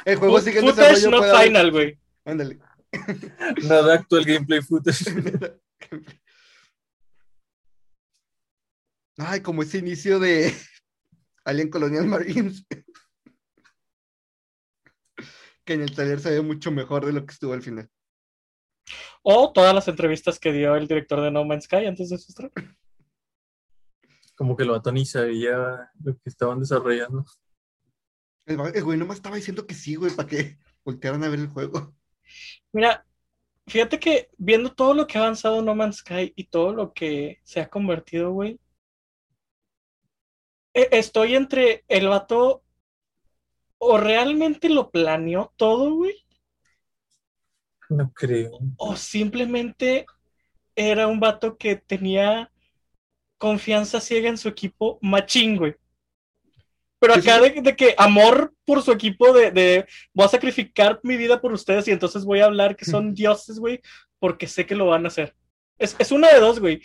[0.04, 1.18] el juego sigue en Footage desarrollo.
[1.18, 1.98] puede haber- final, güey.
[2.24, 2.58] Ándale.
[3.68, 5.04] Nada actual gameplay footage.
[9.18, 10.52] Ay, como ese inicio de
[11.44, 12.66] Alien Colonial Marines.
[15.64, 17.88] que en el taller se ve mucho mejor de lo que estuvo al final.
[19.22, 22.32] O todas las entrevistas que dio el director de No Man's Sky antes de su
[22.32, 22.52] estreno.
[24.34, 27.24] Como que el vato ni sabía lo que estaban desarrollando.
[28.46, 31.48] El, el güey nomás estaba diciendo que sí, güey, para que voltearan a ver el
[31.48, 31.94] juego.
[32.72, 33.04] Mira,
[33.68, 37.40] fíjate que viendo todo lo que ha avanzado No Man's Sky y todo lo que
[37.44, 38.58] se ha convertido, güey,
[40.74, 42.62] e- estoy entre el vato
[43.76, 46.14] o realmente lo planeó todo, güey,
[47.90, 48.58] No creo.
[48.76, 50.06] o simplemente
[50.76, 52.52] era un vato que tenía
[53.38, 55.76] confianza ciega en su equipo machín, güey.
[57.02, 61.16] Pero acá de, de que amor por su equipo, de, de voy a sacrificar mi
[61.16, 63.80] vida por ustedes y entonces voy a hablar que son dioses, güey,
[64.20, 65.34] porque sé que lo van a hacer.
[65.78, 66.80] Es, es una de dos, güey.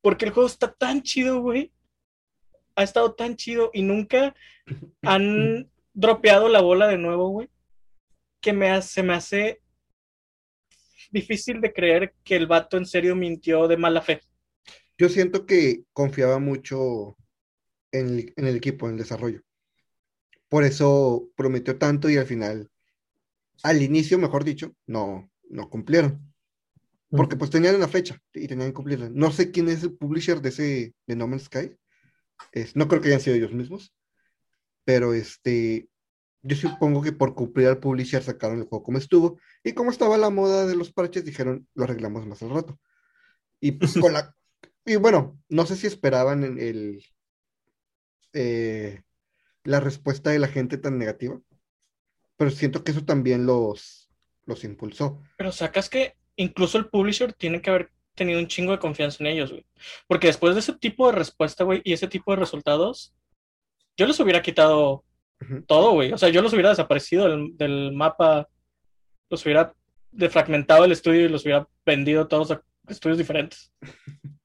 [0.00, 1.72] Porque el juego está tan chido, güey.
[2.76, 4.32] Ha estado tan chido y nunca
[5.02, 7.48] han dropeado la bola de nuevo, güey.
[8.40, 9.60] Que me hace, se me hace
[11.10, 14.20] difícil de creer que el vato en serio mintió de mala fe.
[14.96, 17.16] Yo siento que confiaba mucho
[17.94, 19.42] en el, en el equipo, en el desarrollo.
[20.48, 22.70] Por eso prometió tanto y al final,
[23.62, 26.34] al inicio, mejor dicho, no, no cumplieron.
[27.10, 29.08] Porque pues tenían una fecha y tenían que cumplirla.
[29.08, 31.76] No sé quién es el publisher de ese, de No Man's Sky.
[32.50, 33.94] Es, no creo que hayan sido ellos mismos.
[34.84, 35.88] Pero este,
[36.42, 39.38] yo supongo que por cumplir al publisher sacaron el juego como estuvo.
[39.62, 42.80] Y como estaba la moda de los parches, dijeron, lo arreglamos más al rato.
[43.60, 44.34] Y pues con la...
[44.84, 47.04] Y bueno, no sé si esperaban en el...
[48.34, 49.02] eh,
[49.64, 51.40] la respuesta de la gente tan negativa.
[52.36, 54.10] Pero siento que eso también los,
[54.44, 55.22] los impulsó.
[55.38, 59.28] Pero sacas que incluso el publisher tiene que haber tenido un chingo de confianza en
[59.28, 59.64] ellos, güey.
[60.06, 63.14] Porque después de ese tipo de respuesta, güey, y ese tipo de resultados,
[63.96, 65.04] yo les hubiera quitado
[65.66, 66.12] todo, güey.
[66.12, 68.48] O sea, yo los hubiera desaparecido del, del mapa,
[69.30, 69.72] los hubiera
[70.10, 73.72] defragmentado el estudio y los hubiera vendido todos a estudios diferentes.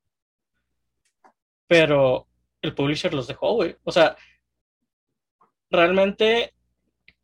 [1.67, 2.28] Pero
[2.61, 3.77] el publisher los dejó, güey.
[3.83, 4.17] O sea,
[5.69, 6.53] realmente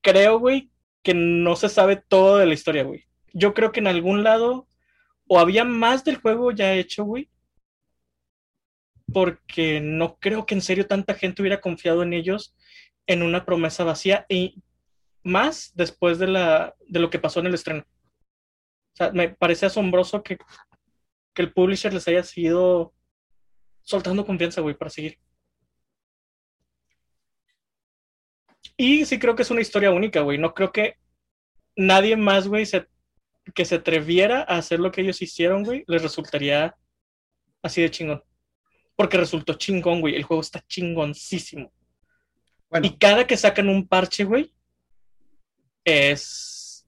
[0.01, 0.71] creo, güey,
[1.03, 3.05] que no se sabe todo de la historia, güey.
[3.33, 4.67] Yo creo que en algún lado
[5.27, 7.29] o había más del juego ya hecho, güey.
[9.11, 12.55] Porque no creo que en serio tanta gente hubiera confiado en ellos
[13.07, 14.63] en una promesa vacía y
[15.23, 17.83] más después de, la, de lo que pasó en el estreno.
[18.93, 20.37] O sea, me parece asombroso que,
[21.33, 22.93] que el publisher les haya seguido
[23.81, 25.19] soltando confianza, güey, para seguir.
[28.77, 30.37] Y sí creo que es una historia única, güey.
[30.37, 30.97] No creo que
[31.75, 32.87] nadie más, güey, se,
[33.53, 36.75] que se atreviera a hacer lo que ellos hicieron, güey, les resultaría
[37.61, 38.23] así de chingón.
[38.95, 40.15] Porque resultó chingón, güey.
[40.15, 41.71] El juego está chingoncísimo.
[42.69, 44.53] Bueno, Y cada que sacan un parche, güey,
[45.83, 46.85] es.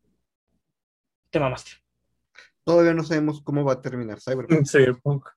[1.29, 1.71] Te mamaste.
[2.63, 4.65] todavía no sabemos cómo va a terminar Cyberpunk.
[4.65, 5.27] Cyberpunk.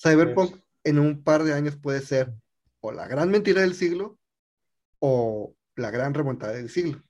[0.00, 2.32] Cyberpunk en un par de años puede ser
[2.80, 4.18] o la gran mentira del siglo
[5.06, 7.02] o la gran remontada del siglo.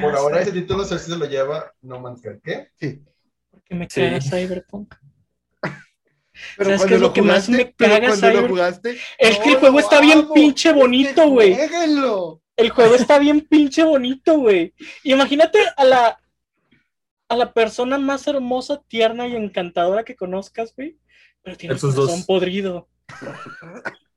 [0.00, 2.40] Por ahora ese Cyber- título se lo lleva No Man's Sky.
[2.42, 2.68] ¿Qué?
[2.78, 3.02] Sí.
[3.64, 4.00] que me Sí.
[4.00, 4.94] caga Cyberpunk.
[6.56, 8.50] Pero ¿Sabes qué es lo lo que más me caga, cuando lo Cyber?
[8.50, 11.56] jugaste, Es que el juego está bien pinche bonito, güey.
[12.56, 14.74] El juego está bien pinche bonito, güey.
[15.04, 16.18] Imagínate a la,
[17.28, 20.98] a la persona más hermosa, tierna y encantadora que conozcas, güey.
[21.42, 22.26] Pero tiene Esos corazón dos.
[22.26, 22.88] podrido.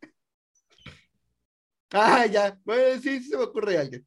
[1.91, 2.59] Ah, ya.
[2.65, 4.05] Bueno, sí, sí se me ocurre alguien.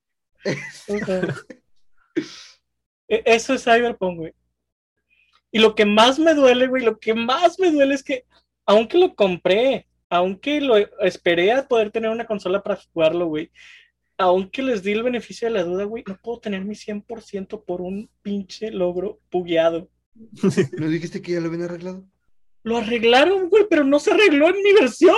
[3.08, 4.32] E- Eso es Cyberpunk, güey.
[5.50, 8.26] Y lo que más me duele, güey, lo que más me duele es que,
[8.66, 13.50] aunque lo compré, aunque lo esperé a poder tener una consola para jugarlo, güey,
[14.18, 17.80] aunque les di el beneficio de la duda, güey, no puedo tener mi 100% por
[17.80, 19.88] un pinche logro bugueado.
[20.78, 22.04] ¿No dijiste que ya lo habían arreglado?
[22.68, 25.16] Lo arreglaron, güey, pero no se arregló en mi versión.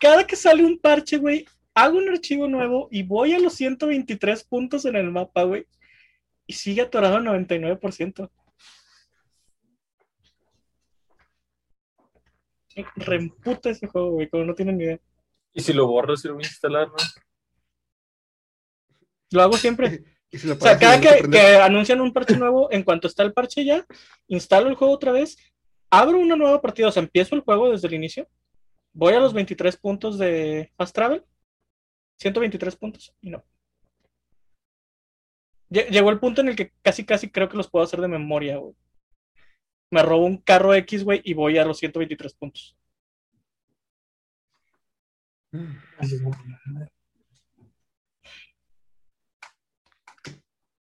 [0.00, 4.42] Cada que sale un parche, güey, hago un archivo nuevo y voy a los 123
[4.42, 5.64] puntos en el mapa, güey.
[6.44, 8.30] Y sigue atorado al 99%.
[12.74, 14.98] Me Reemputa ese juego, güey, como no tienen ni idea.
[15.52, 16.96] Y si lo borras y lo voy a instalar, ¿no?
[19.30, 20.02] Lo hago siempre.
[20.54, 23.86] O sea, cada que, que anuncian un parche nuevo, en cuanto está el parche ya,
[24.28, 25.36] instalo el juego otra vez,
[25.90, 28.28] abro una nueva partida, o sea, empiezo el juego desde el inicio,
[28.94, 31.24] voy a los 23 puntos de Fast Travel,
[32.18, 33.44] 123 puntos, y no.
[35.70, 38.08] Lle- Llegó el punto en el que casi, casi creo que los puedo hacer de
[38.08, 38.74] memoria, güey.
[39.90, 42.76] Me robo un carro X, güey, y voy a los 123 puntos.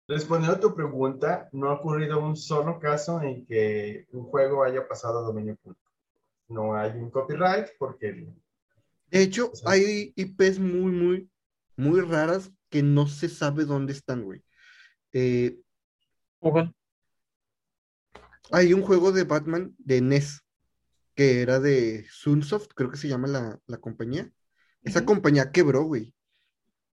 [0.10, 4.88] Respondiendo a tu pregunta, no ha ocurrido un solo caso en que un juego haya
[4.88, 5.92] pasado a dominio público.
[6.48, 8.28] No hay un copyright porque
[9.12, 11.30] De hecho, O sea- hay IPs muy, muy,
[11.78, 14.44] muy raras que no se sabe dónde están, güey.
[15.14, 15.60] Eh,
[16.40, 16.74] Ojo.
[18.52, 20.42] hay un juego de Batman de NES
[21.14, 24.32] que era de Sunsoft, creo que se llama la, la compañía.
[24.82, 26.16] Esa compañía quebró, güey.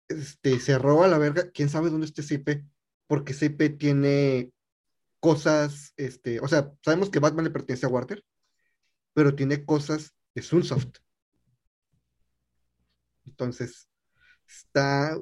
[0.10, 1.50] Este, cerró a la verga.
[1.52, 2.66] ¿Quién sabe dónde está ese IP?
[3.08, 4.52] Porque ese IP tiene
[5.20, 8.24] cosas, este, o sea, sabemos que Batman le pertenece a Warner,
[9.14, 11.00] pero tiene cosas de Sunsoft.
[13.26, 13.90] Entonces,
[14.48, 15.18] está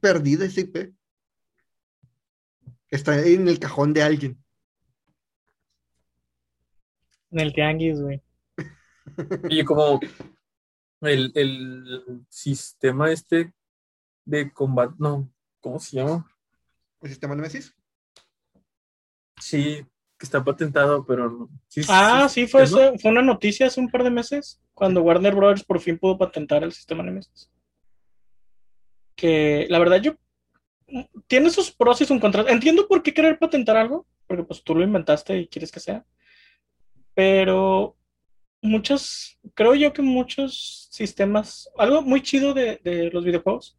[0.00, 0.94] perdida ese IP.
[2.90, 4.44] Está en el cajón de alguien.
[7.30, 8.22] En el tianguis, güey.
[9.48, 10.00] Y como
[11.02, 13.54] el, el sistema este
[14.24, 16.26] de combate, no, ¿cómo se llama?
[17.06, 17.72] ¿El sistema Nemesis?
[19.40, 19.86] Sí,
[20.18, 21.48] que está patentado, pero.
[21.68, 22.66] Sí, Ah, sí, fue, ¿no?
[22.66, 26.18] ese- fue una noticia hace un par de meses, cuando Warner Brothers por fin pudo
[26.18, 27.48] patentar el sistema Nemesis.
[29.14, 30.16] Que la verdad yo
[31.28, 32.48] tiene sus pros y sus contras.
[32.48, 36.04] Entiendo por qué querer patentar algo, porque pues tú lo inventaste y quieres que sea.
[37.14, 37.96] Pero
[38.62, 43.78] muchos, creo yo que muchos sistemas, algo muy chido de, de los videojuegos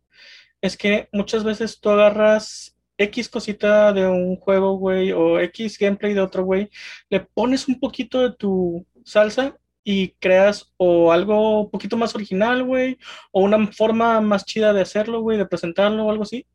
[0.61, 6.14] es que muchas veces tú agarras X cosita de un juego, güey, o X gameplay
[6.14, 6.70] de otro, güey,
[7.10, 12.64] le pones un poquito de tu salsa y creas o algo un poquito más original,
[12.64, 12.98] güey,
[13.32, 16.45] o una forma más chida de hacerlo, güey, de presentarlo o algo así.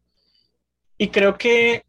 [0.99, 1.85] Y creo que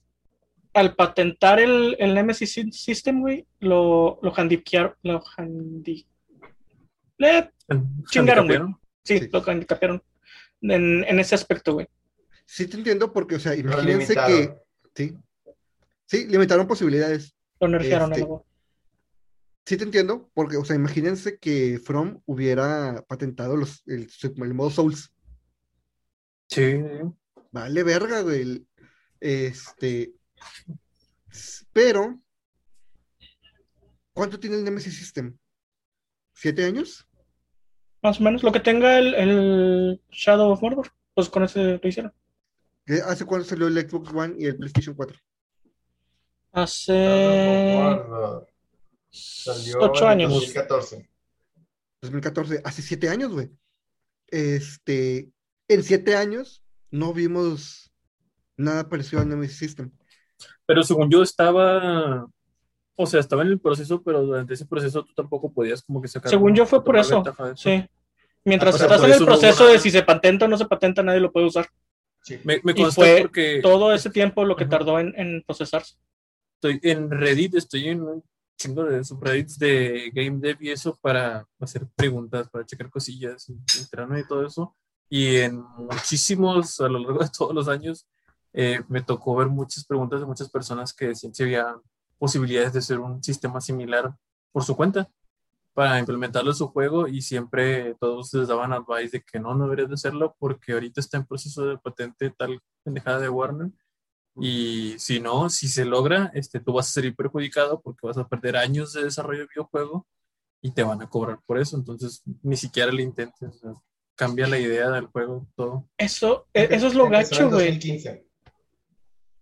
[0.74, 6.06] al patentar el, el Nemesis Sy- System, güey, lo, lo handicapearon, lo handi-
[7.18, 7.52] le-
[8.10, 8.60] Chingaron, güey.
[9.04, 9.30] Sí, Sí.
[9.32, 10.02] lo handicapearon
[10.62, 11.88] en, en ese aspecto, güey.
[12.46, 14.56] Sí, te entiendo porque, o sea, imagínense que,
[14.96, 15.18] sí,
[16.06, 17.36] sí, limitaron posibilidades.
[17.60, 18.46] Lo nerfearon Este, algo.
[19.66, 24.70] Sí te entiendo porque, o sea, imagínense que From hubiera patentado los, el, el modo
[24.70, 25.14] Souls.
[26.50, 26.80] Sí,
[27.54, 28.66] Vale, verga, güey.
[29.20, 30.12] Este,
[31.72, 32.20] pero,
[34.12, 35.38] ¿cuánto tiene el Nemesis System?
[36.34, 37.08] ¿Siete años?
[38.02, 38.42] Más o menos.
[38.44, 42.12] Lo que tenga el, el Shadow of Mordor, pues con ese lo hicieron.
[42.86, 45.18] ¿Qué- ¿Hace cuándo salió el Xbox One y el PlayStation 4?
[46.52, 48.46] Hace Guarda.
[49.10, 50.32] Salió ocho en años.
[50.34, 51.10] 2014.
[52.02, 53.50] 2014, hace siete años, güey.
[54.28, 55.30] Este,
[55.68, 57.92] en siete años no vimos
[58.58, 59.92] nada parecido al Nemesis System.
[60.66, 62.28] pero según yo estaba,
[62.96, 66.08] o sea, estaba en el proceso, pero durante ese proceso tú tampoco podías como que
[66.08, 66.30] sacar.
[66.30, 67.24] Según yo fue por eso.
[67.56, 67.86] Sí.
[68.46, 71.02] Mientras Ah, estás en el no proceso de si se patenta o no se patenta,
[71.04, 71.68] nadie lo puede usar.
[72.24, 72.40] Sí.
[72.44, 75.96] Me, me Y consta fue porque Todo ese tiempo lo que tardó en, en procesarse.
[76.56, 78.24] estoy en Reddit, estoy en un
[78.58, 83.58] chingo de subreddits de Game Dev y eso para hacer preguntas, para checar cosillas, y
[83.80, 84.76] enterarme de todo eso.
[85.10, 88.08] Y en muchísimos, a lo largo de todos los años,
[88.54, 91.76] eh, me tocó ver muchas preguntas de muchas personas que decían si había
[92.18, 94.16] posibilidades de hacer un sistema similar
[94.52, 95.10] por su cuenta
[95.74, 99.66] para implementarlo en su juego y siempre todos les daban advice de que no, no
[99.66, 103.72] deberías de hacerlo porque ahorita está en proceso de patente tal pendejada de Warner
[104.40, 108.28] y si no, si se logra, este, tú vas a ser perjudicado porque vas a
[108.28, 110.08] perder años de desarrollo de videojuego
[110.62, 111.78] y te van a cobrar por eso.
[111.78, 113.50] Entonces, ni siquiera le intentes.
[113.50, 113.74] o sea,
[114.16, 115.88] cambia la idea del juego, todo.
[115.98, 117.68] Eso, e- eso es lo gacho, güey.
[117.68, 118.26] 2015.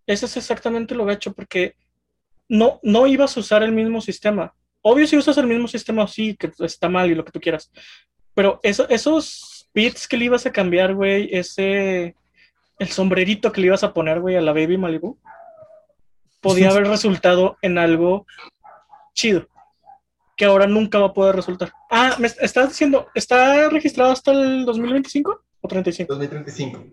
[0.08, 1.76] Eso es exactamente lo gacho, porque
[2.50, 4.54] no, no ibas a usar el mismo sistema.
[4.82, 7.72] Obvio, si usas el mismo sistema, sí, que está mal y lo que tú quieras.
[8.34, 12.16] Pero eso, esos bits que le ibas a cambiar, güey, ese.
[12.80, 15.20] El sombrerito que le ibas a poner, güey, a la Baby Malibu,
[16.40, 18.26] podía haber resultado en algo
[19.14, 19.48] chido.
[20.36, 21.72] que ahora nunca va a poder resultar.
[21.92, 26.16] Ah, me est- estás diciendo, ¿está registrado hasta el 2025 o 35?
[26.16, 26.84] 2035.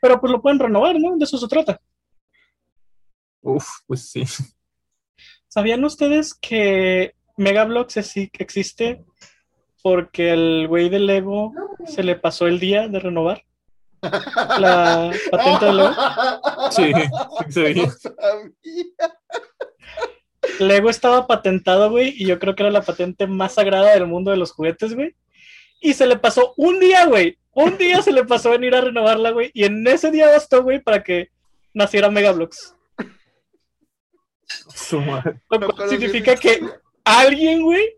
[0.00, 1.16] Pero pues lo pueden renovar, ¿no?
[1.16, 1.80] De eso se trata.
[3.42, 4.24] Uf, pues sí.
[5.46, 9.02] ¿Sabían ustedes que Megablox exi- existe
[9.82, 11.52] porque el güey de Lego
[11.86, 13.42] se le pasó el día de renovar
[14.02, 15.94] la patente de Lego?
[16.70, 16.92] Sí,
[17.48, 17.74] sí.
[17.74, 19.16] No sabía.
[20.60, 24.30] Lego estaba patentado, güey, y yo creo que era la patente más sagrada del mundo
[24.30, 25.14] de los juguetes, güey.
[25.80, 27.38] Y se le pasó un día, güey.
[27.52, 29.50] Un día se le pasó venir a renovarla, güey.
[29.54, 31.30] Y en ese día bastó, güey, para que
[31.74, 32.74] naciera Megablox.
[34.74, 35.40] Su madre.
[35.50, 36.60] Lo cual significa que.
[37.08, 37.94] Alguien, güey,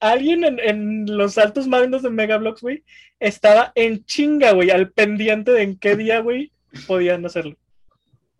[0.00, 2.84] alguien en, en los altos mandos de Megablox, güey,
[3.20, 6.52] estaba en chinga, güey, al pendiente de en qué día, güey,
[6.86, 7.56] podían hacerlo.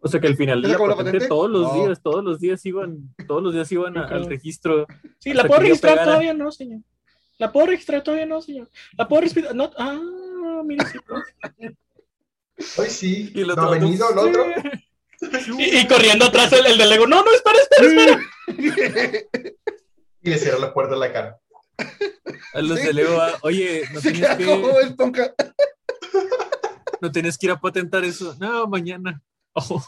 [0.01, 1.75] O sea que al final de ¿Esa la patente, todos los No.
[1.87, 4.87] días, todos los días iban, todos los días iban a- al registro.
[5.19, 6.33] Sí, ¿la puedo registrar todavía?
[6.35, 6.81] No, señor.
[7.39, 8.27] ¿La puedo registrar todavía?
[8.27, 8.69] No, señor.
[8.97, 9.55] ¿La puedo registrar?
[9.55, 9.71] No.
[9.77, 9.99] Ah,
[10.65, 10.99] mira, sí.
[12.79, 13.33] Hoy sí.
[13.35, 14.21] Y el ¿No otro, ha venido el sí.
[14.29, 14.45] otro?
[15.59, 17.07] Y, y corriendo atrás el, el de Lego.
[17.07, 18.21] No, no, espera, espera.
[20.27, 21.39] Y le cierra la puerta en la cara.
[22.55, 22.87] A los Sí.
[22.87, 25.35] de Lego, ah, oye, no Se tienes, que, esponja.
[27.01, 28.35] no tienes que ir a patentar eso.
[28.39, 29.23] No, mañana.
[29.59, 29.83] Oh.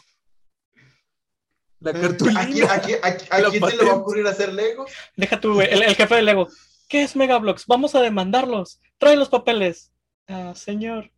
[1.81, 2.47] La Eh, ¿A cartulina.
[2.47, 4.87] quién, a quién- a quién- a La quién se le va a ocurrir hacer Lego?
[5.15, 5.69] Deja tú, güey.
[5.71, 6.49] El, el jefe de Lego.
[6.89, 7.67] ¿Qué es Megablox?
[7.67, 8.81] Vamos a demandarlos.
[8.99, 9.93] Trae los papeles.
[10.27, 11.11] Ah, señor.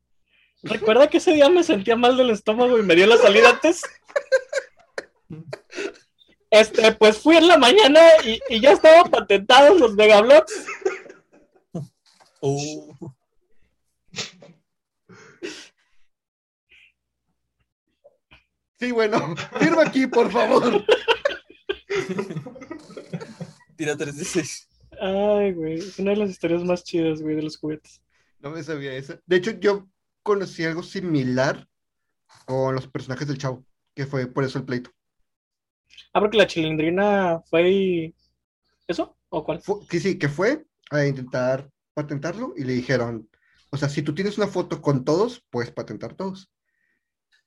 [0.62, 3.83] ¿Recuerda que ese día me sentía mal del estómago y me dio la salida antes?
[6.51, 10.53] Este, pues fui en la mañana y, y ya estaban patentados los Megablox.
[12.41, 12.97] Oh.
[18.81, 20.83] Sí, bueno, firma aquí, por favor.
[23.77, 24.69] Tira 3 de 6.
[25.01, 25.75] Ay, güey.
[25.75, 28.01] Es una de las historias más chidas, güey, de los juguetes.
[28.39, 29.19] No me sabía eso.
[29.27, 29.87] De hecho, yo
[30.23, 31.69] conocí algo similar
[32.47, 34.91] con los personajes del chavo, que fue por eso el pleito.
[36.12, 38.14] Ah, porque la chilindrina fue y...
[38.86, 39.16] ¿Eso?
[39.28, 39.61] ¿O cuál?
[39.61, 43.28] Fu- que sí, que fue a intentar patentarlo y le dijeron,
[43.70, 46.51] o sea, si tú tienes una foto con todos, puedes patentar todos.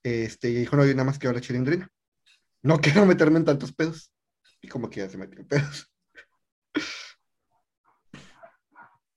[0.03, 1.89] Este, y dijo, no, yo nada más quiero la chilindrina.
[2.61, 4.11] No quiero meterme en tantos pedos.
[4.61, 5.89] Y como que ya se metió en pedos.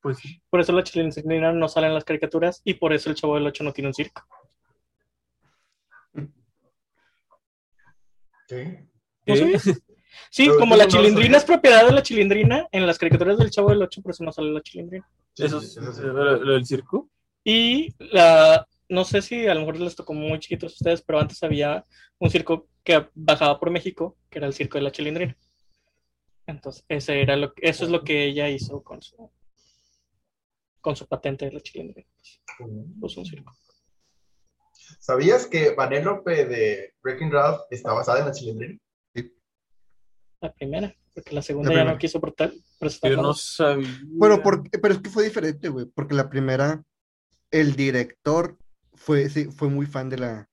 [0.00, 0.40] Pues sí.
[0.50, 3.46] Por eso la chilindrina no sale en las caricaturas y por eso el Chavo del
[3.46, 4.24] Ocho no tiene un circo.
[8.48, 8.86] ¿Qué?
[9.26, 9.38] ¿No ¿Eh?
[9.38, 9.64] sabías?
[10.30, 11.38] Sí, Pero como la no chilindrina sabía.
[11.38, 14.32] es propiedad de la chilindrina, en las caricaturas del Chavo del Ocho por eso no
[14.32, 15.08] sale la chilindrina.
[15.34, 16.02] Sí, Eso sí, es sí.
[16.02, 17.08] lo, lo del circo.
[17.44, 21.20] Y la, no sé si a lo mejor les tocó muy chiquitos a ustedes, pero
[21.20, 21.84] antes había
[22.18, 25.36] un circo que bajaba por México, que era el circo de la chilindrina.
[26.46, 29.30] Entonces, ese era lo, eso es lo que ella hizo con su,
[30.80, 32.08] con su patente de la chilindrina.
[33.00, 33.56] Puso un circo.
[35.00, 38.78] ¿Sabías que Vanellope de Breaking Ralph está basada en la chilindrina?
[40.40, 42.52] La primera, porque la segunda La ya no quiso portar,
[43.02, 43.88] Yo no sabía.
[44.04, 46.82] Bueno, por- pero es que fue diferente, güey, porque la primera,
[47.50, 48.58] el director
[48.94, 50.48] fue, sí, fue muy fan de la,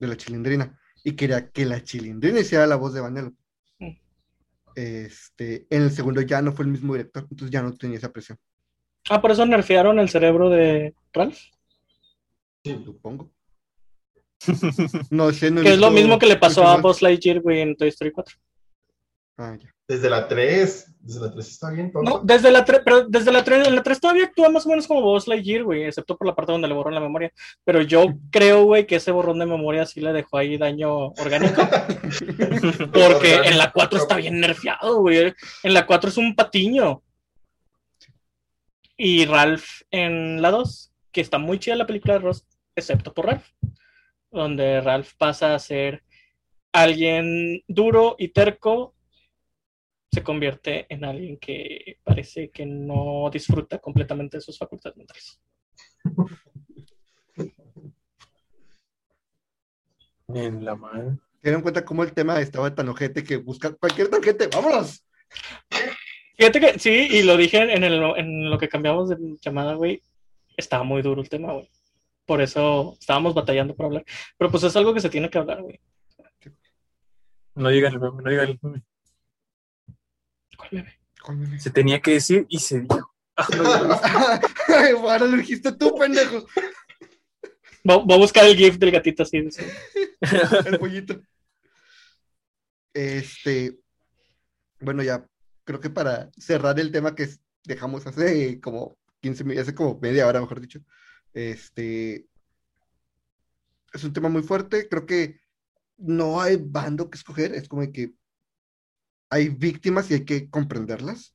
[0.00, 3.36] de la chilindrina y quería que la chilindrina hiciera la voz de Vanellope.
[3.78, 3.90] Mm.
[4.74, 8.12] Este, en el segundo ya no fue el mismo director, entonces ya no tenía esa
[8.12, 8.38] presión,
[9.10, 11.38] Ah, por eso nerfearon el cerebro de Ralph.
[12.64, 13.30] supongo.
[15.10, 16.76] No sé, no Que es lo mismo que le pasó a.
[16.78, 18.34] Buzz Lightyear, güey, en Toy Story 4.
[19.36, 19.74] Ah, ya.
[19.86, 20.94] Desde la 3.
[21.00, 22.10] Desde la 3 está bien, tonto.
[22.10, 24.70] No, desde la 3, pero desde la 3, en la 3 todavía actúa más o
[24.70, 27.30] menos como Buzz Lightyear, güey, excepto por la parte donde le borró la memoria.
[27.64, 31.62] Pero yo creo, güey, que ese borrón de memoria sí le dejó ahí daño orgánico.
[32.92, 35.34] Porque en la 4 está bien nerfeado, güey.
[35.62, 37.02] En la 4 es un patiño.
[38.96, 43.26] Y Ralph en la 2, que está muy chida la película de Ross, excepto por
[43.26, 43.48] Ralph.
[44.30, 46.02] Donde Ralph pasa a ser
[46.72, 48.93] alguien duro y terco,
[50.14, 55.40] se convierte en alguien que parece que no disfruta completamente de sus facultades mentales.
[60.28, 61.10] En la madre.
[61.42, 64.48] ¿Se dieron cuenta cómo el tema estaba tan ojete que busca cualquier tangente?
[64.54, 65.04] ¡Vámonos!
[66.36, 70.00] Fíjate que sí, y lo dije en, el- en lo que cambiamos de llamada, güey.
[70.56, 71.68] Estaba muy duro el tema, güey.
[72.24, 74.04] Por eso estábamos batallando por hablar.
[74.38, 75.78] Pero pues es algo que se tiene que hablar, güey.
[77.56, 78.60] No digan el meme, no digan
[81.58, 83.10] Se tenía que decir y se dijo.
[83.36, 84.40] Ah,
[84.92, 86.46] Ahora lo dijiste tú, pendejo.
[87.82, 89.40] Voy voy a buscar el GIF del gatito así.
[89.40, 89.50] de-
[90.66, 91.20] El pollito.
[92.92, 93.76] Este,
[94.80, 95.26] bueno, ya
[95.64, 97.28] creo que para cerrar el tema que
[97.64, 100.80] dejamos hace como 15 mi- hace como media hora, mejor dicho,
[101.32, 102.26] este,
[103.92, 105.40] es un tema muy fuerte, creo que
[105.96, 108.12] no hay bando que escoger, es como que
[109.34, 111.34] hay víctimas y hay que comprenderlas.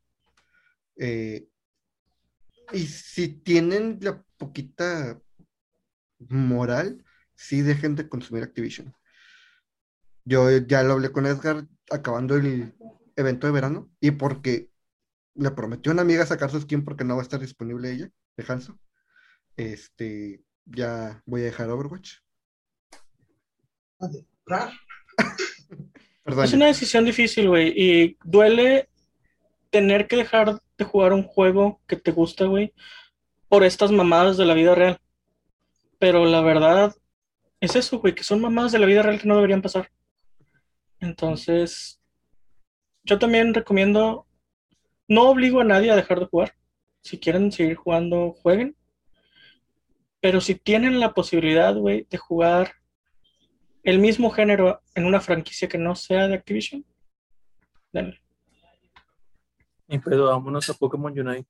[0.96, 1.50] Eh,
[2.72, 5.22] y si tienen la poquita
[6.30, 7.04] moral,
[7.36, 8.96] sí dejen de consumir Activision.
[10.24, 12.74] Yo ya lo hablé con Edgar acabando el
[13.18, 14.72] evento de verano y porque
[15.36, 18.10] le prometió a una amiga sacar su skin porque no va a estar disponible ella,
[18.38, 18.80] de Hanzo.
[19.58, 22.14] Este, ya voy a dejar Overwatch.
[26.24, 26.46] Perdón.
[26.46, 28.90] Es una decisión difícil, güey, y duele
[29.70, 32.74] tener que dejar de jugar un juego que te gusta, güey,
[33.48, 35.00] por estas mamadas de la vida real.
[35.98, 36.96] Pero la verdad
[37.60, 39.92] es eso, güey, que son mamadas de la vida real que no deberían pasar.
[41.00, 42.00] Entonces,
[43.04, 44.26] yo también recomiendo,
[45.08, 46.56] no obligo a nadie a dejar de jugar.
[47.02, 48.76] Si quieren seguir jugando, jueguen.
[50.22, 52.74] Pero si tienen la posibilidad, güey, de jugar
[53.84, 56.86] el mismo género en una franquicia que no sea de Activision,
[57.92, 58.20] denle.
[59.88, 61.50] Y pero vámonos a Pokémon Unite.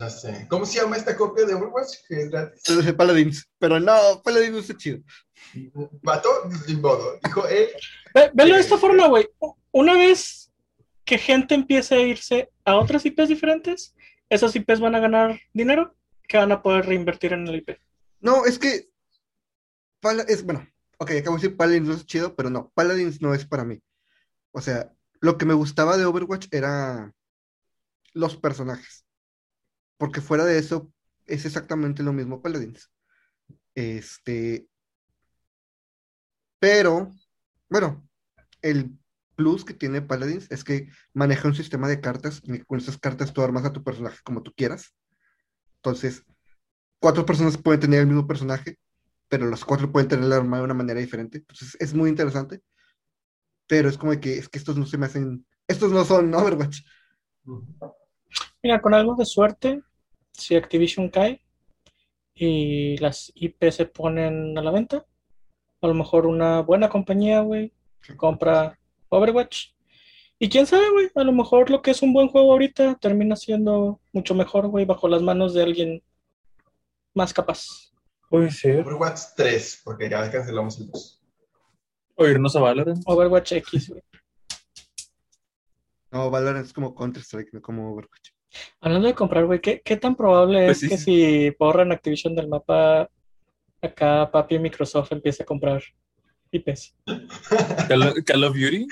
[0.00, 0.46] No sé.
[0.48, 1.96] ¿Cómo se llama esta copia de Overwatch?
[2.06, 2.62] Que es gratis.
[2.96, 5.00] Paladins, pero no, Paladins no está chido.
[6.02, 6.28] Mató,
[6.68, 7.18] ni modo.
[7.24, 7.68] Dijo él.
[8.14, 9.28] Ve- Velo de Eh, esta forma, güey.
[9.72, 10.52] Una vez
[11.04, 13.96] que gente empiece a irse a otras IPs diferentes,
[14.28, 15.96] esas IPs van a ganar dinero
[16.28, 17.80] que van a poder reinvertir en el IP.
[18.20, 18.88] No, es que
[20.28, 20.64] es bueno,
[20.98, 23.82] ok, acabo de decir Paladins no es chido, pero no, Paladins no es para mí.
[24.52, 27.12] O sea, lo que me gustaba de Overwatch era
[28.12, 29.06] los personajes.
[29.96, 30.92] Porque fuera de eso,
[31.26, 32.90] es exactamente lo mismo Paladins.
[33.74, 34.68] Este.
[36.60, 37.12] Pero,
[37.68, 38.08] bueno,
[38.62, 38.98] el
[39.36, 43.32] plus que tiene Paladins es que maneja un sistema de cartas y con esas cartas
[43.32, 44.94] tú armas a tu personaje como tú quieras.
[45.76, 46.24] Entonces,
[46.98, 48.78] cuatro personas pueden tener el mismo personaje,
[49.28, 51.38] pero los cuatro pueden tener la arma de una manera diferente.
[51.38, 52.60] Entonces, es muy interesante.
[53.66, 55.46] Pero es como de que es que estos no se me hacen.
[55.66, 56.80] Estos no son Overwatch.
[58.62, 59.82] Mira, con algo de suerte,
[60.32, 61.42] si Activision cae
[62.34, 65.04] y las IP se ponen a la venta,
[65.80, 67.72] a lo mejor una buena compañía, güey,
[68.16, 69.72] compra Overwatch.
[70.38, 73.34] Y quién sabe, güey, a lo mejor lo que es un buen juego ahorita termina
[73.34, 76.02] siendo mucho mejor, güey, bajo las manos de alguien
[77.14, 77.87] más capaz.
[78.28, 78.80] Puede ser.
[78.80, 81.22] Overwatch 3, porque ya cancelamos el 2.
[82.16, 83.02] O irnos a Valorant.
[83.06, 84.02] Overwatch X, güey.
[86.10, 88.30] No, Valorant es como Counter-Strike, no como Overwatch.
[88.80, 91.04] Hablando de comprar, güey, ¿qué, qué tan probable Pues es sí, que sí.
[91.50, 93.08] si borran Activision del mapa,
[93.82, 95.82] acá papi Microsoft empiece a comprar
[96.50, 96.96] IPs?
[97.88, 98.86] Call, of- Call of Duty.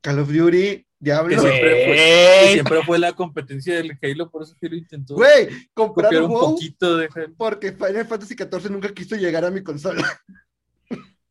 [0.00, 1.28] Call of Duty, Diablo.
[1.28, 2.46] Que siempre fue, Güey.
[2.46, 6.22] que siempre fue la competencia del Halo, por eso que lo intentó Güey, comprar copiar
[6.22, 7.34] un WoW poquito de Halo.
[7.36, 10.04] porque Final Fantasy XIV nunca quiso llegar a mi consola.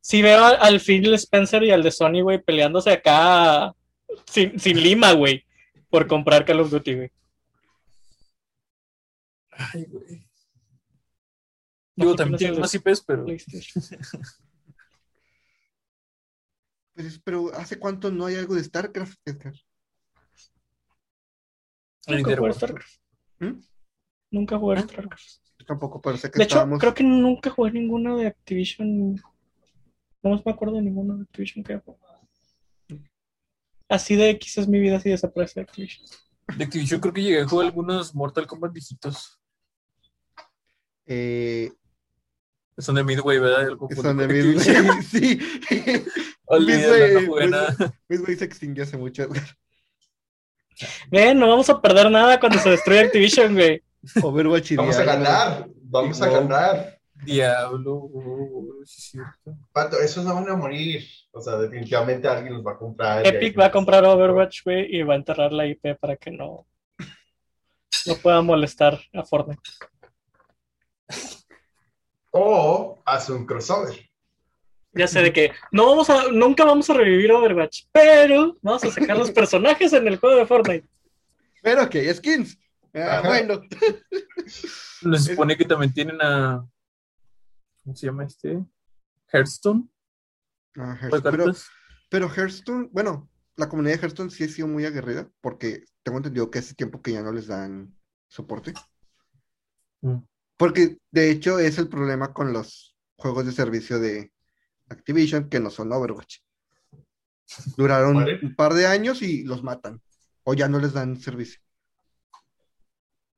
[0.02, 3.74] Si veo al, Phil Spencer y al de Sony, güey, peleándose acá
[4.28, 5.44] sin, sin lima, güey,
[5.90, 7.12] por comprar Call of Duty, güey.
[9.50, 10.28] Ay, güey.
[11.96, 13.26] Digo, también tiene más IPs, pero.
[16.96, 19.54] Pues, pero ¿hace cuánto no hay algo de StarCraft, Edgar?
[22.08, 22.54] Nunca jugué.
[22.54, 23.00] StarCraft.
[23.40, 23.60] ¿Mm?
[24.32, 24.82] Nunca jugué Ah.
[24.84, 25.30] StarCraft.
[25.60, 26.80] Yo tampoco, pero sé que De hecho, estábamos.
[26.80, 29.16] creo que nunca jugué ninguno de Activision.
[30.24, 32.28] No me acuerdo de ninguno de Activision que haya jugado.
[33.88, 36.08] Así de X es mi vida, así desaparece Activision.
[36.58, 39.40] De Activision creo que llegué a jugar algunos Mortal Kombat viejitos.
[41.06, 41.72] Eh,
[42.78, 43.62] Son de Midway, ¿verdad?
[43.62, 44.60] Algo son de Midway.
[45.04, 45.40] Sí.
[46.50, 47.76] Midway- no jugué nada.
[48.10, 49.28] Midway se extinguió hace mucho.
[51.10, 53.82] Ven, no vamos a perder nada cuando se destruya Activision, güey.
[54.22, 55.68] Overwatch y Vamos a ganar.
[55.84, 57.00] Vamos a ganar.
[57.24, 58.12] Diablo,
[58.84, 59.58] sí es cierto.
[59.72, 61.02] Pato, esos no van a morir.
[61.32, 63.26] O sea, definitivamente alguien los va a comprar.
[63.26, 66.68] Epic va a comprar Overwatch, güey, y va a enterrar la IP para que no,
[68.06, 69.62] no pueda molestar a Fortnite.
[72.38, 73.98] O hace un crossover.
[74.92, 78.92] Ya sé de que no vamos a, nunca vamos a revivir Overwatch, pero vamos a
[78.92, 80.90] sacar los personajes en el juego de Fortnite.
[81.64, 82.60] Pero que hay skins.
[82.94, 83.62] Ah, bueno.
[84.48, 86.68] Se supone que también tienen a.
[87.86, 88.62] ¿Cómo se llama este?
[89.32, 89.88] Hearthstone.
[90.76, 91.38] Ah, de Hearthstone.
[91.38, 91.54] Pero,
[92.10, 96.52] pero Hearthstone, bueno, la comunidad de Hearthstone sí ha sido muy aguerrida porque tengo entendido
[96.52, 97.96] que hace tiempo que ya no les dan
[98.28, 98.74] soporte.
[100.02, 100.18] Mm.
[100.58, 104.32] Porque de hecho es el problema con los juegos de servicio de
[104.90, 106.38] Activision que no son Overwatch.
[107.78, 110.02] Duraron un par de años y los matan.
[110.44, 111.62] O ya no les dan servicio.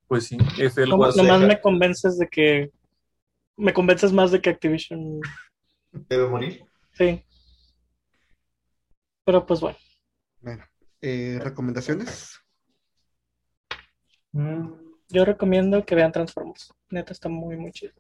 [0.07, 1.25] Pues sí, F el Nomás WhatsApp.
[1.25, 2.71] nomás me convences de que.
[3.57, 5.19] Me convences más de que Activision.
[5.91, 6.65] Debe morir.
[6.93, 7.23] Sí.
[9.25, 9.77] Pero pues bueno.
[10.41, 10.63] Bueno,
[11.01, 12.39] eh, recomendaciones.
[14.31, 16.73] Mm, Yo recomiendo que vean Transformers.
[16.89, 17.93] Neta, está muy, muy chido.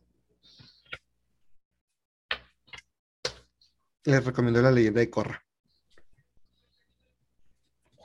[4.03, 5.43] Les recomiendo la leyenda de Korra.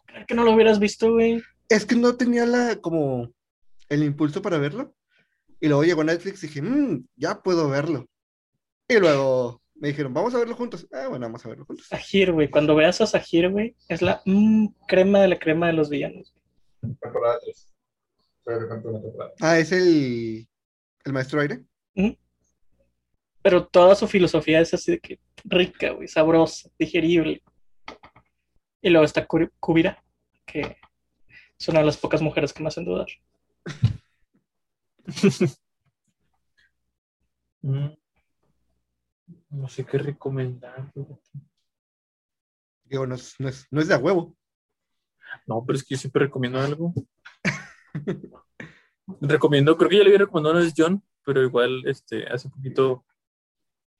[0.06, 1.42] Creo que no lo hubieras visto, güey.
[1.68, 3.32] Es que no tenía la como
[3.88, 4.94] el impulso para verlo.
[5.60, 8.06] Y luego llegó Netflix y dije, "Mm, ya puedo verlo.
[8.88, 10.86] Y luego me dijeron, vamos a verlo juntos.
[10.92, 11.86] Ah, bueno, vamos a verlo juntos.
[11.86, 12.50] Sahir, güey.
[12.50, 16.34] Cuando veas a Sahir, güey, es la mm, crema de la crema de los villanos.
[16.80, 17.71] Temporada 3.
[18.44, 19.32] Temporada.
[19.40, 20.46] Ah, es el,
[21.04, 21.64] el maestro aire.
[23.42, 27.42] Pero toda su filosofía es así de que rica, güey, sabrosa, digerible.
[28.80, 30.02] Y luego está Kubira,
[30.46, 30.76] que
[31.58, 33.06] es una de las pocas mujeres que me hacen dudar.
[37.62, 37.88] mm.
[39.50, 40.90] No sé qué recomendar.
[42.84, 44.36] Digo, no es, no es, no es de a huevo.
[45.46, 46.92] No, pero es que yo siempre recomiendo algo.
[49.20, 53.04] recomiendo, creo que ya le había recomendado una vez John, pero igual este, hace poquito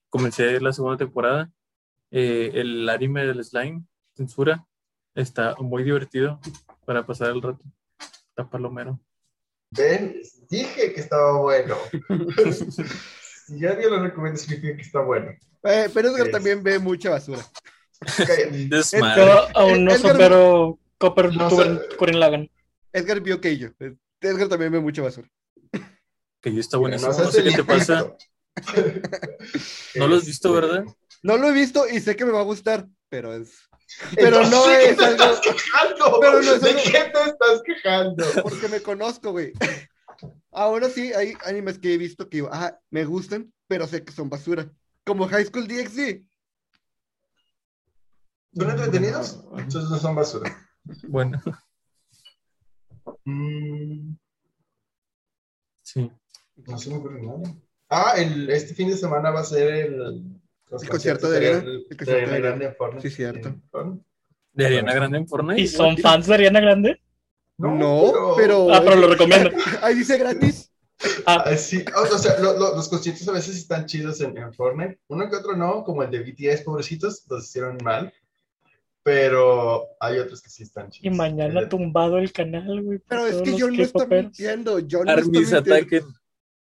[0.09, 1.51] comencé la segunda temporada.
[2.11, 3.83] Eh, el anime del slime,
[4.15, 4.65] censura,
[5.15, 6.39] está muy divertido
[6.85, 7.63] para pasar el rato.
[8.29, 8.99] Está palomero.
[9.71, 11.75] Ven, dije que estaba bueno.
[12.51, 15.31] si ya alguien lo recomienda, significa que está bueno.
[15.63, 17.41] Eh, pero Edgar Es- también ve mucha basura.
[19.55, 21.49] Aún no supero Copper No
[22.19, 22.49] Lagann.
[22.93, 23.69] Edgar vio que yo.
[24.21, 25.29] Edgar también ve mucha basura.
[26.41, 27.11] Que yo está buenísimo.
[27.13, 28.15] seas No sé qué te pasa.
[29.95, 30.85] No lo has visto, ¿verdad?
[31.23, 33.51] No lo he visto y sé que me va a gustar, pero es
[34.15, 36.19] Pero no no ¿de es qué te algo- estás quejando?
[36.21, 38.25] Pero no es ¿De algo- qué te estás quejando?
[38.43, 39.53] porque me conozco, güey.
[40.51, 44.11] Ahora sí, hay animes que he visto que digo, ah, me gustan, pero sé que
[44.13, 44.69] son basura.
[45.05, 46.23] Como High School DxD.
[48.55, 49.43] ¿Son entretenidos?
[49.57, 50.67] Entonces no son basura.
[51.07, 51.41] Bueno,
[53.25, 54.15] Mm,
[55.81, 56.11] sí.
[56.67, 57.41] no se me ocurre nada.
[57.89, 60.01] Ah, el, este fin de semana va a ser el,
[60.81, 61.57] El concierto de Ariana.
[61.59, 62.47] El, El de concierto de Ariana Ariana.
[62.49, 63.09] Grande en Fortnite.
[63.09, 63.55] Sí, cierto.
[64.53, 65.61] ¿De Ariana Grande en Fortnite?
[65.61, 67.01] ¿Y son fans de Ariana Grande?
[67.57, 68.73] No, pero.
[68.73, 69.49] Ah, pero lo recomiendo.
[69.81, 70.69] Ahí dice gratis.
[71.25, 74.37] Ah, Ah, sí, o, o sea, lo- lo- los conciertos a veces están chidos en,
[74.37, 74.99] en Fortnite.
[75.07, 78.13] Uno que otro no, como el de BTS, pobrecitos, los hicieron mal.
[79.03, 81.13] Pero hay otros que sí están chidos.
[81.13, 82.99] y mañana El tumbado el canal, güey.
[83.07, 84.23] Pero es que yo no K-poperos.
[84.23, 84.79] mintiendo.
[84.79, 86.13] Yo no está mintiendo.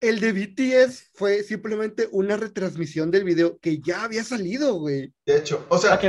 [0.02, 5.14] El de BTS fue simplemente una retransmisión del video que ya había salido, güey.
[5.26, 6.00] De hecho, o sea,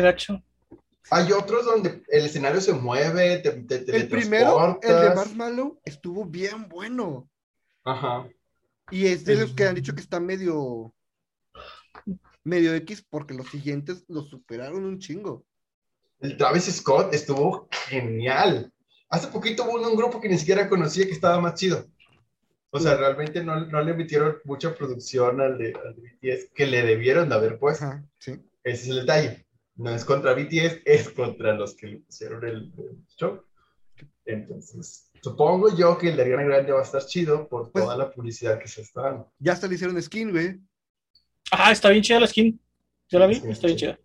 [1.12, 5.14] Ah, hay otros donde el escenario se mueve, te, te, El primero, el de.
[5.16, 7.28] Marshmallow, estuvo bien bueno.
[7.82, 8.28] Ajá.
[8.92, 10.94] Y es de los que han dicho que está medio.
[12.44, 15.44] medio X, porque los siguientes lo superaron un chingo.
[16.20, 18.72] El Travis Scott estuvo genial.
[19.08, 21.86] Hace poquito hubo un grupo que ni siquiera conocía que estaba más chido.
[22.70, 26.02] O sea, realmente no, no le metieron mucha producción al de, al de
[26.36, 27.84] BTS que le debieron de haber puesto.
[27.84, 28.32] Ajá, sí.
[28.62, 29.46] Ese es el detalle.
[29.74, 33.42] No es contra BTS, es contra los que le pusieron el, el show.
[34.24, 37.96] Entonces, supongo yo que el de Ariana Grande va a estar chido por Pues- toda
[37.96, 39.32] la publicidad que se está dando.
[39.38, 40.60] Ya hasta le hicieron skin, güey.
[41.50, 42.60] Ah, está bien chida la skin.
[43.08, 43.98] Yo la vi, Sí, está bien chida.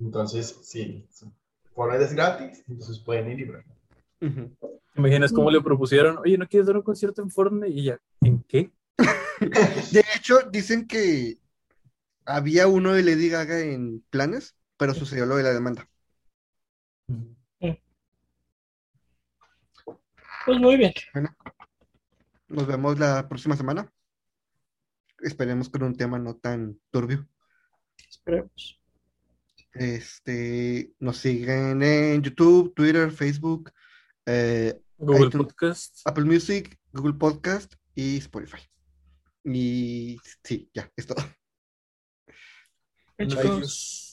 [0.00, 1.06] Entonces, sí.
[1.74, 3.74] Fortnite es gratis, entonces pueden ir y verlo.
[4.18, 6.18] ¿Te imaginas cómo le propusieron?
[6.18, 7.68] Oye, ¿no quieres dar un concierto en Fortnite?
[7.68, 8.70] Y ya, ¿en qué?
[9.92, 11.38] De hecho, dicen que
[12.24, 15.88] había uno de Lady Gaga en planes, pero sucedió lo de la demanda.
[20.46, 20.92] Pues muy bien.
[22.48, 23.92] Nos vemos la próxima semana.
[25.18, 27.26] Esperemos con un tema no tan turbio.
[28.08, 28.80] Esperemos.
[29.78, 33.70] Este, nos siguen en YouTube, Twitter, Facebook,
[34.24, 35.46] eh, Google iTunes.
[35.46, 36.00] Podcast.
[36.04, 38.58] Apple Music, Google Podcast y Spotify.
[39.44, 41.22] Y sí, ya, es todo.
[43.18, 44.05] Chicos.